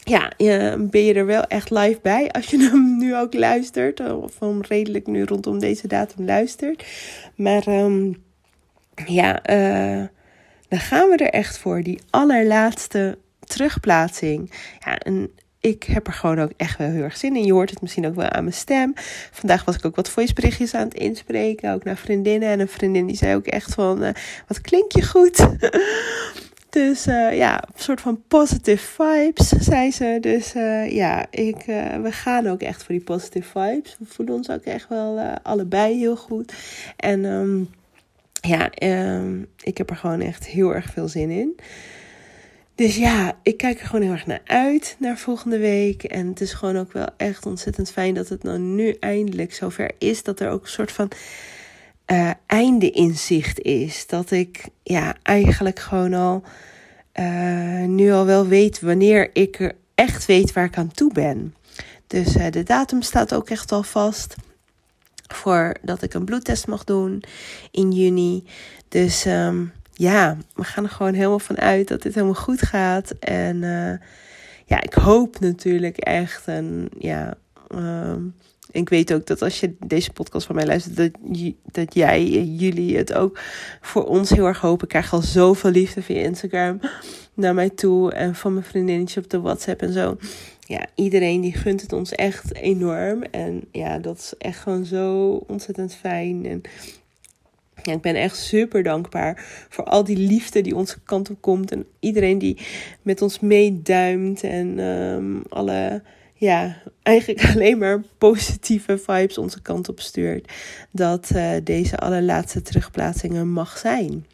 ja, 0.04 0.32
ben 0.78 1.04
je 1.04 1.14
er 1.14 1.26
wel 1.26 1.44
echt 1.44 1.70
live 1.70 2.00
bij 2.02 2.32
als 2.32 2.46
je 2.46 2.58
hem 2.58 2.98
nu 2.98 3.18
ook 3.18 3.34
luistert. 3.34 4.12
Of 4.12 4.40
hem 4.40 4.62
redelijk 4.62 5.08
nu 5.08 5.24
rondom 5.24 5.60
deze 5.60 5.88
datum 5.88 6.26
luistert. 6.26 6.86
Maar 7.36 7.68
um, 7.68 8.24
ja, 9.06 9.50
uh, 9.50 10.08
dan 10.68 10.80
gaan 10.80 11.10
we 11.10 11.16
er 11.16 11.30
echt 11.30 11.58
voor. 11.58 11.84
Die 11.84 12.00
allerlaatste 12.10 13.18
terugplaatsing. 13.40 14.52
Ja, 14.80 14.98
en 14.98 15.32
ik 15.62 15.84
heb 15.84 16.08
er 16.08 16.14
gewoon 16.14 16.40
ook 16.40 16.52
echt 16.58 16.78
wel 16.78 16.90
heel 16.90 17.04
erg 17.04 17.18
zin 17.18 17.36
in. 17.36 17.46
Je 17.46 17.54
hoort 17.54 17.70
het 17.70 17.82
misschien 17.82 18.08
ook 18.08 18.16
wel 18.16 18.30
aan 18.30 18.44
mijn 18.44 18.56
stem. 18.56 18.94
Vandaag 19.32 19.66
was 19.66 19.76
ik 19.76 19.86
ook 19.86 19.96
wat 19.96 20.10
voiceberichtjes 20.10 20.74
aan 20.74 20.88
het 20.88 20.94
inspreken. 20.94 21.74
Ook 21.74 21.84
naar 21.84 21.98
vriendinnen. 21.98 22.50
En 22.50 22.60
een 22.60 22.68
vriendin 22.68 23.06
die 23.06 23.16
zei 23.16 23.36
ook 23.36 23.46
echt 23.46 23.74
van... 23.74 24.04
Uh, 24.04 24.10
wat 24.48 24.62
klink 24.62 24.92
je 24.92 25.08
goed. 25.08 25.48
dus 26.70 27.08
uh, 27.08 27.38
ja, 27.38 27.64
een 27.64 27.82
soort 27.82 28.02
van 28.02 28.22
positive 28.28 28.86
vibes, 29.04 29.48
zei 29.48 29.92
ze. 29.92 30.18
Dus 30.22 30.56
uh, 30.56 30.92
ja, 30.92 31.26
ik, 31.30 31.64
we 32.02 32.12
gaan 32.12 32.48
ook 32.48 32.62
echt 32.62 32.84
voor 32.84 32.96
die 32.96 33.04
positive 33.04 33.60
vibes. 33.60 33.96
We 34.00 34.06
voelen 34.06 34.36
ons 34.36 34.50
ook 34.50 34.64
echt 34.64 34.90
wel 34.90 35.20
allebei 35.44 35.98
heel 35.98 36.16
goed. 36.16 36.54
En 36.96 37.26
um, 37.26 37.70
ja, 38.42 38.70
um, 38.84 39.48
ik 39.64 39.78
heb 39.78 39.90
er 39.90 39.96
gewoon 39.96 40.22
echt 40.22 40.48
heel 40.48 40.76
erg 40.76 40.92
veel 40.94 41.08
zin 41.08 41.30
in. 41.30 41.60
Dus 42.80 42.96
ja, 42.96 43.38
ik 43.44 43.58
kijk 43.58 43.80
er 43.80 43.86
gewoon 43.86 44.02
heel 44.02 44.12
erg 44.12 44.26
naar 44.26 44.42
uit 44.46 44.96
naar 45.00 45.18
volgende 45.18 45.58
week. 45.58 46.04
En 46.04 46.28
het 46.28 46.42
is 46.42 46.54
gewoon 46.54 46.78
ook 46.78 46.94
wel 46.94 47.08
echt 47.18 47.46
ontzettend 47.46 47.92
fijn 47.92 48.14
dat 48.14 48.30
het 48.30 48.44
nou 48.44 48.60
nu 48.60 48.96
eindelijk 49.00 49.54
zover 49.54 49.92
is. 49.98 50.24
Dat 50.24 50.40
er 50.40 50.50
ook 50.50 50.62
een 50.62 50.70
soort 50.70 50.92
van 50.92 51.12
einde 52.46 52.92
in 52.92 53.16
zicht 53.16 53.62
is. 53.62 54.08
Dat 54.08 54.32
ik 54.32 54.64
ja, 54.84 55.16
eigenlijk 55.24 55.80
gewoon 55.80 56.14
al 56.14 56.44
uh, 57.20 57.86
nu 57.86 58.12
al 58.12 58.26
wel 58.26 58.48
weet 58.48 58.82
wanneer 58.82 59.30
ik 59.34 59.60
er 59.60 59.76
echt 59.96 60.26
weet 60.26 60.54
waar 60.54 60.66
ik 60.66 60.78
aan 60.78 60.92
toe 60.92 61.14
ben. 61.14 61.56
Dus 62.08 62.36
uh, 62.36 62.50
de 62.50 62.64
datum 62.64 63.02
staat 63.02 63.34
ook 63.34 63.50
echt 63.50 63.72
al 63.72 63.84
vast. 63.84 64.36
Voordat 65.28 66.02
ik 66.02 66.14
een 66.14 66.26
bloedtest 66.26 66.68
mag 66.68 66.84
doen 66.84 67.24
in 67.72 67.92
juni. 67.92 68.44
Dus 68.88 69.26
um, 69.26 69.72
ja, 70.00 70.38
we 70.56 70.64
gaan 70.64 70.84
er 70.84 70.90
gewoon 70.90 71.14
helemaal 71.14 71.40
van 71.40 71.58
uit 71.58 71.88
dat 71.88 72.02
dit 72.02 72.14
helemaal 72.14 72.36
goed 72.36 72.62
gaat. 72.62 73.12
En 73.20 73.56
uh, 73.62 73.94
ja, 74.66 74.82
ik 74.82 74.94
hoop 74.94 75.40
natuurlijk 75.40 75.98
echt. 75.98 76.48
En 76.48 76.90
ja, 76.98 77.34
um, 77.76 78.36
ik 78.72 78.90
weet 78.90 79.14
ook 79.14 79.26
dat 79.26 79.42
als 79.42 79.60
je 79.60 79.76
deze 79.86 80.12
podcast 80.12 80.46
van 80.46 80.56
mij 80.56 80.66
luistert, 80.66 80.96
dat, 80.96 81.12
dat 81.72 81.94
jij, 81.94 82.28
jullie 82.44 82.98
het 82.98 83.14
ook 83.14 83.40
voor 83.82 84.06
ons 84.06 84.30
heel 84.30 84.46
erg 84.46 84.62
hopen. 84.62 84.84
Ik 84.84 84.90
krijg 84.90 85.14
al 85.14 85.22
zoveel 85.22 85.72
liefde 85.72 86.02
via 86.02 86.22
Instagram 86.22 86.80
naar 87.34 87.54
mij 87.54 87.70
toe 87.70 88.14
en 88.14 88.36
van 88.36 88.54
mijn 88.54 88.66
vriendinnetje 88.66 89.20
op 89.20 89.30
de 89.30 89.40
WhatsApp 89.40 89.82
en 89.82 89.94
zo. 89.94 90.18
Ja, 90.60 90.86
iedereen 90.96 91.42
die 91.42 91.54
gunt 91.54 91.82
het 91.82 91.94
ons 91.94 92.12
echt 92.12 92.56
enorm. 92.56 93.24
En 93.24 93.64
ja, 93.72 93.98
dat 93.98 94.18
is 94.18 94.34
echt 94.38 94.60
gewoon 94.60 94.86
zo 94.86 95.32
ontzettend 95.48 95.96
fijn. 95.96 96.46
En 96.46 96.62
ja, 97.84 97.94
ik 97.94 98.02
ben 98.02 98.16
echt 98.16 98.38
super 98.38 98.84
dankbaar 98.84 99.46
voor 99.70 99.84
al 99.84 100.04
die 100.04 100.18
liefde 100.18 100.62
die 100.62 100.76
onze 100.76 101.00
kant 101.04 101.30
op 101.30 101.42
komt. 101.42 101.72
En 101.72 101.86
iedereen 102.00 102.38
die 102.38 102.58
met 103.02 103.22
ons 103.22 103.40
meeduimt. 103.40 104.44
En 104.44 104.80
um, 104.80 105.42
alle, 105.50 106.02
ja, 106.34 106.82
eigenlijk 107.04 107.46
alleen 107.54 107.78
maar 107.78 108.04
positieve 108.18 108.98
vibes 108.98 109.38
onze 109.38 109.62
kant 109.62 109.90
op 109.90 110.00
stuurt. 110.00 110.52
Dat 110.92 111.30
uh, 111.36 111.52
deze 111.64 111.98
allerlaatste 111.98 112.62
terugplaatsingen 112.62 113.52
mag 113.52 113.78
zijn. 113.78 114.26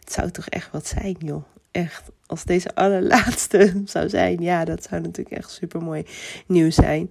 Het 0.00 0.12
zou 0.12 0.30
toch 0.30 0.48
echt 0.48 0.70
wat 0.72 0.86
zijn, 0.86 1.16
joh. 1.18 1.44
Echt, 1.70 2.10
als 2.26 2.44
deze 2.44 2.74
allerlaatste 2.74 3.72
zou 3.84 4.08
zijn. 4.08 4.40
Ja, 4.40 4.64
dat 4.64 4.86
zou 4.88 5.00
natuurlijk 5.00 5.36
echt 5.36 5.50
super 5.50 5.82
mooi 5.82 6.04
nieuws 6.46 6.74
zijn. 6.74 7.08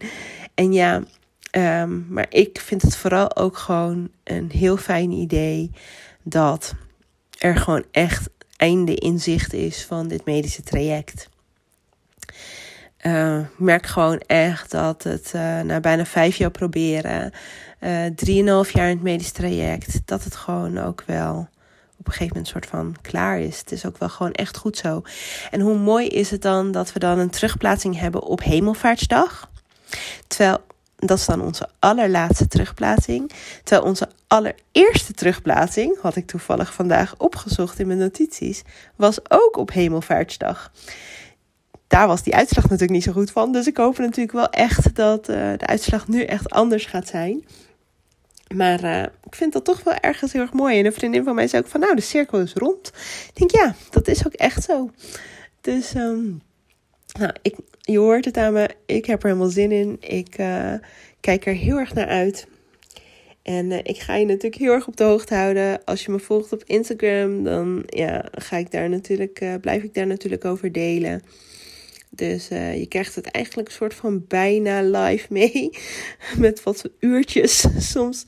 En 0.53 0.73
ja, 0.73 1.03
Um, 1.51 2.05
maar 2.09 2.25
ik 2.29 2.59
vind 2.59 2.81
het 2.81 2.95
vooral 2.95 3.35
ook 3.35 3.57
gewoon 3.57 4.09
een 4.23 4.51
heel 4.51 4.77
fijn 4.77 5.11
idee 5.11 5.71
dat 6.23 6.73
er 7.37 7.55
gewoon 7.55 7.85
echt 7.91 8.29
einde 8.55 8.95
in 8.95 9.19
zicht 9.19 9.53
is 9.53 9.85
van 9.85 10.07
dit 10.07 10.25
medische 10.25 10.63
traject. 10.63 11.29
Uh, 13.01 13.39
ik 13.39 13.59
merk 13.59 13.85
gewoon 13.85 14.17
echt 14.17 14.71
dat 14.71 15.03
het 15.03 15.31
uh, 15.35 15.61
na 15.61 15.79
bijna 15.79 16.05
vijf 16.05 16.35
jaar 16.35 16.51
proberen, 16.51 17.31
uh, 17.79 18.05
drieënhalf 18.15 18.71
jaar 18.71 18.89
in 18.89 18.95
het 18.95 19.03
medisch 19.03 19.31
traject, 19.31 20.01
dat 20.05 20.23
het 20.23 20.35
gewoon 20.35 20.77
ook 20.77 21.03
wel 21.05 21.49
op 21.97 22.05
een 22.05 22.11
gegeven 22.11 22.27
moment 22.27 22.47
soort 22.47 22.65
van 22.65 22.95
klaar 23.01 23.39
is. 23.39 23.59
Het 23.59 23.71
is 23.71 23.85
ook 23.85 23.97
wel 23.97 24.09
gewoon 24.09 24.31
echt 24.31 24.57
goed 24.57 24.77
zo. 24.77 25.01
En 25.51 25.61
hoe 25.61 25.77
mooi 25.77 26.07
is 26.07 26.31
het 26.31 26.41
dan 26.41 26.71
dat 26.71 26.93
we 26.93 26.99
dan 26.99 27.19
een 27.19 27.29
terugplaatsing 27.29 27.99
hebben 27.99 28.23
op 28.23 28.43
Hemelvaartsdag? 28.43 29.49
Terwijl 30.27 30.57
dat 30.99 31.17
is 31.17 31.25
dan 31.25 31.41
onze 31.41 31.67
allerlaatste 31.79 32.47
terugplaatsing. 32.47 33.31
Terwijl 33.63 33.87
onze 33.87 34.09
allereerste 34.27 35.13
terugplaatsing, 35.13 35.97
had 36.01 36.15
ik 36.15 36.27
toevallig 36.27 36.73
vandaag 36.73 37.15
opgezocht 37.17 37.79
in 37.79 37.87
mijn 37.87 37.99
notities, 37.99 38.61
was 38.95 39.31
ook 39.31 39.57
op 39.57 39.71
Hemelvaartsdag. 39.71 40.71
Daar 41.87 42.07
was 42.07 42.23
die 42.23 42.35
uitslag 42.35 42.63
natuurlijk 42.63 42.91
niet 42.91 43.03
zo 43.03 43.11
goed 43.11 43.31
van. 43.31 43.51
Dus 43.51 43.67
ik 43.67 43.77
hoop 43.77 43.97
natuurlijk 43.97 44.31
wel 44.31 44.49
echt 44.49 44.95
dat 44.95 45.29
uh, 45.29 45.35
de 45.57 45.65
uitslag 45.65 46.07
nu 46.07 46.23
echt 46.23 46.49
anders 46.49 46.85
gaat 46.85 47.07
zijn. 47.07 47.45
Maar 48.55 48.83
uh, 48.83 49.01
ik 49.01 49.35
vind 49.35 49.53
dat 49.53 49.65
toch 49.65 49.83
wel 49.83 49.93
ergens 49.93 50.33
heel 50.33 50.41
erg 50.41 50.53
mooi. 50.53 50.79
En 50.79 50.85
een 50.85 50.93
vriendin 50.93 51.23
van 51.23 51.35
mij 51.35 51.47
zei 51.47 51.61
ook 51.63 51.69
van, 51.69 51.79
nou, 51.79 51.95
de 51.95 52.01
cirkel 52.01 52.39
is 52.39 52.53
rond. 52.53 52.91
Ik 53.27 53.31
denk, 53.33 53.51
ja, 53.51 53.75
dat 53.89 54.07
is 54.07 54.25
ook 54.25 54.33
echt 54.33 54.63
zo. 54.63 54.91
Dus 55.61 55.95
um, 55.95 56.41
nou, 57.19 57.31
ik, 57.41 57.55
je 57.91 57.97
hoort 57.97 58.25
het 58.25 58.37
aan 58.37 58.53
me. 58.53 58.69
Ik 58.85 59.05
heb 59.05 59.23
er 59.23 59.29
helemaal 59.29 59.49
zin 59.49 59.71
in. 59.71 59.97
Ik 59.99 60.37
uh, 60.39 60.73
kijk 61.19 61.45
er 61.45 61.53
heel 61.53 61.77
erg 61.77 61.93
naar 61.93 62.07
uit. 62.07 62.47
En 63.41 63.71
uh, 63.71 63.77
ik 63.83 63.99
ga 63.99 64.15
je 64.15 64.25
natuurlijk 64.25 64.55
heel 64.55 64.73
erg 64.73 64.87
op 64.87 64.97
de 64.97 65.03
hoogte 65.03 65.35
houden. 65.35 65.83
Als 65.85 66.05
je 66.05 66.11
me 66.11 66.19
volgt 66.19 66.53
op 66.53 66.63
Instagram, 66.63 67.43
dan 67.43 67.83
ja, 67.85 68.25
ga 68.31 68.57
ik 68.57 68.71
daar 68.71 68.89
natuurlijk, 68.89 69.41
uh, 69.41 69.53
blijf 69.61 69.83
ik 69.83 69.93
daar 69.93 70.07
natuurlijk 70.07 70.45
over 70.45 70.71
delen. 70.71 71.21
Dus 72.11 72.47
je 72.47 72.85
krijgt 72.89 73.15
het 73.15 73.25
eigenlijk 73.25 73.67
een 73.67 73.73
soort 73.73 73.93
van 73.93 74.25
bijna 74.27 74.81
live 74.81 75.25
mee. 75.29 75.69
Met 76.37 76.63
wat 76.63 76.89
uurtjes, 76.99 77.65
soms 77.93 78.25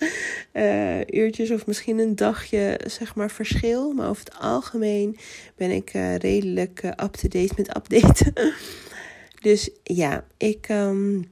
uurtjes 1.05 1.51
of 1.51 1.65
misschien 1.65 1.99
een 1.99 2.15
dagje, 2.15 2.79
zeg 2.85 3.15
maar, 3.15 3.31
verschil. 3.31 3.93
Maar 3.93 4.09
over 4.09 4.23
het 4.23 4.39
algemeen 4.39 5.17
ben 5.55 5.71
ik 5.71 5.91
redelijk 6.17 6.83
up-to-date 6.83 7.53
met 7.57 7.75
updaten. 7.77 8.33
dus 9.41 9.69
ja, 9.83 10.25
ik 10.37 10.69
um, 10.69 11.31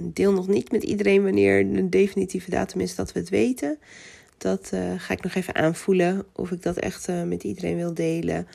deel 0.00 0.32
nog 0.32 0.48
niet 0.48 0.72
met 0.72 0.82
iedereen 0.82 1.22
wanneer 1.22 1.72
de 1.72 1.88
definitieve 1.88 2.50
datum 2.50 2.80
is 2.80 2.94
dat 2.94 3.12
we 3.12 3.18
het 3.18 3.28
weten. 3.28 3.78
Dat 4.38 4.72
ga 4.96 5.12
ik 5.12 5.22
nog 5.22 5.34
even 5.34 5.54
aanvoelen 5.54 6.26
of 6.32 6.50
ik 6.50 6.62
dat 6.62 6.76
echt 6.76 7.08
met 7.26 7.44
iedereen 7.44 7.76
wil 7.76 7.94
delen. 7.94 8.48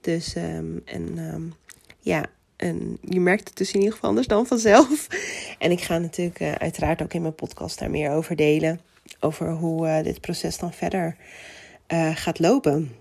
Dus, 0.00 0.34
um, 0.36 0.82
en 0.84 1.18
um, 1.18 1.54
ja, 2.00 2.24
en 2.56 2.98
je 3.00 3.20
merkt 3.20 3.48
het 3.48 3.56
dus 3.56 3.72
in 3.72 3.78
ieder 3.78 3.94
geval 3.94 4.08
anders 4.08 4.26
dan 4.26 4.46
vanzelf. 4.46 5.06
En 5.58 5.70
ik 5.70 5.80
ga 5.80 5.98
natuurlijk 5.98 6.40
uiteraard 6.58 7.02
ook 7.02 7.14
in 7.14 7.22
mijn 7.22 7.34
podcast 7.34 7.78
daar 7.78 7.90
meer 7.90 8.10
over 8.10 8.36
delen. 8.36 8.80
Over 9.20 9.50
hoe 9.50 10.02
dit 10.02 10.20
proces 10.20 10.58
dan 10.58 10.72
verder 10.72 11.16
gaat 12.14 12.38
lopen. 12.38 12.94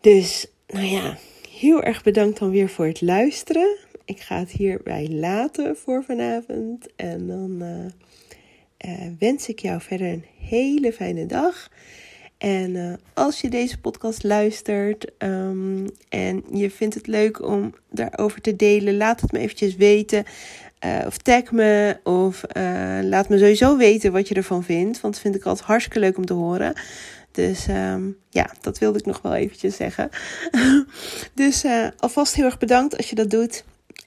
Dus, 0.00 0.46
nou 0.66 0.86
ja, 0.86 1.18
heel 1.58 1.82
erg 1.82 2.02
bedankt 2.02 2.38
dan 2.38 2.50
weer 2.50 2.68
voor 2.68 2.86
het 2.86 3.00
luisteren. 3.00 3.76
Ik 4.04 4.20
ga 4.20 4.38
het 4.38 4.50
hierbij 4.50 5.08
laten 5.10 5.76
voor 5.76 6.04
vanavond. 6.04 6.86
En 6.96 7.26
dan 7.26 7.62
wens 9.18 9.48
ik 9.48 9.58
jou 9.58 9.80
verder 9.80 10.06
een 10.06 10.24
hele 10.38 10.92
fijne 10.92 11.26
dag. 11.26 11.68
En 12.38 12.74
uh, 12.74 12.92
als 13.14 13.40
je 13.40 13.48
deze 13.48 13.80
podcast 13.80 14.22
luistert 14.22 15.10
um, 15.18 15.86
en 16.08 16.44
je 16.52 16.70
vindt 16.70 16.94
het 16.94 17.06
leuk 17.06 17.42
om 17.42 17.74
daarover 17.90 18.40
te 18.40 18.56
delen, 18.56 18.96
laat 18.96 19.20
het 19.20 19.32
me 19.32 19.38
eventjes 19.38 19.76
weten. 19.76 20.24
Of 21.06 21.16
tag 21.16 21.52
me, 21.52 21.96
of 22.04 22.42
laat 23.02 23.28
me 23.28 23.38
sowieso 23.38 23.76
weten 23.76 24.12
wat 24.12 24.28
je 24.28 24.34
ervan 24.34 24.64
vindt. 24.64 25.00
Want 25.00 25.14
dat 25.14 25.22
vind 25.22 25.34
ik 25.34 25.44
altijd 25.44 25.66
hartstikke 25.66 26.00
leuk 26.00 26.16
om 26.16 26.26
te 26.26 26.32
horen. 26.32 26.74
Dus 27.36 27.68
um, 27.68 28.16
ja, 28.30 28.50
dat 28.60 28.78
wilde 28.78 28.98
ik 28.98 29.06
nog 29.06 29.22
wel 29.22 29.34
eventjes 29.34 29.76
zeggen. 29.76 30.08
dus 31.34 31.64
alvast 31.98 32.34
heel 32.34 32.44
erg 32.44 32.58
bedankt 32.58 32.96
als 32.96 33.10
je 33.10 33.14
dat 33.14 33.30
doet. 33.30 33.64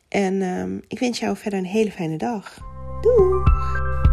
En 0.08 0.42
um, 0.42 0.84
ik 0.88 1.00
wens 1.00 1.20
jou 1.20 1.38
verder 1.38 1.60
een 1.60 1.66
hele 1.66 1.92
fijne 1.92 2.18
dag. 2.18 2.58
Doei! 3.02 3.44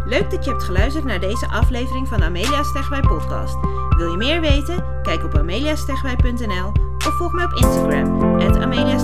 Leuk 0.05 0.31
dat 0.31 0.45
je 0.45 0.49
hebt 0.49 0.63
geluisterd 0.63 1.05
naar 1.05 1.19
deze 1.19 1.47
aflevering 1.47 2.07
van 2.07 2.23
Amelia 2.23 2.63
Stegwij 2.63 2.99
podcast. 2.99 3.55
Wil 3.97 4.11
je 4.11 4.17
meer 4.17 4.41
weten? 4.41 5.01
Kijk 5.03 5.23
op 5.23 5.35
ameliastegwij.nl 5.35 6.71
of 7.07 7.17
volg 7.17 7.33
mij 7.33 7.45
op 7.45 7.53
Instagram, 7.53 8.21
Amelia 8.41 8.99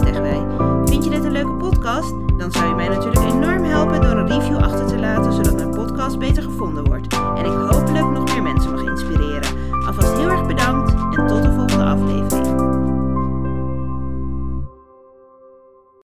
Vind 0.86 1.04
je 1.04 1.10
dit 1.10 1.24
een 1.24 1.32
leuke 1.32 1.54
podcast? 1.54 2.10
Dan 2.38 2.52
zou 2.52 2.68
je 2.68 2.76
mij 2.76 2.88
natuurlijk 2.88 3.34
enorm 3.34 3.64
helpen 3.64 4.02
door 4.02 4.18
een 4.18 4.28
review 4.28 4.58
achter 4.58 4.88
te 4.88 5.00
laten, 5.00 5.34
zodat 5.34 5.56
mijn 5.56 5.72
podcast 5.72 6.20
beter 6.20 6.44
gevonden 6.44 6.84
wordt. 6.84 7.14
Alvast 9.96 10.18
heel 10.18 10.30
erg 10.30 10.46
bedankt 10.48 10.92
en 10.92 11.28
tot 11.28 11.44
de 11.44 11.52
volgende 11.52 11.84
aflevering. 11.84 12.83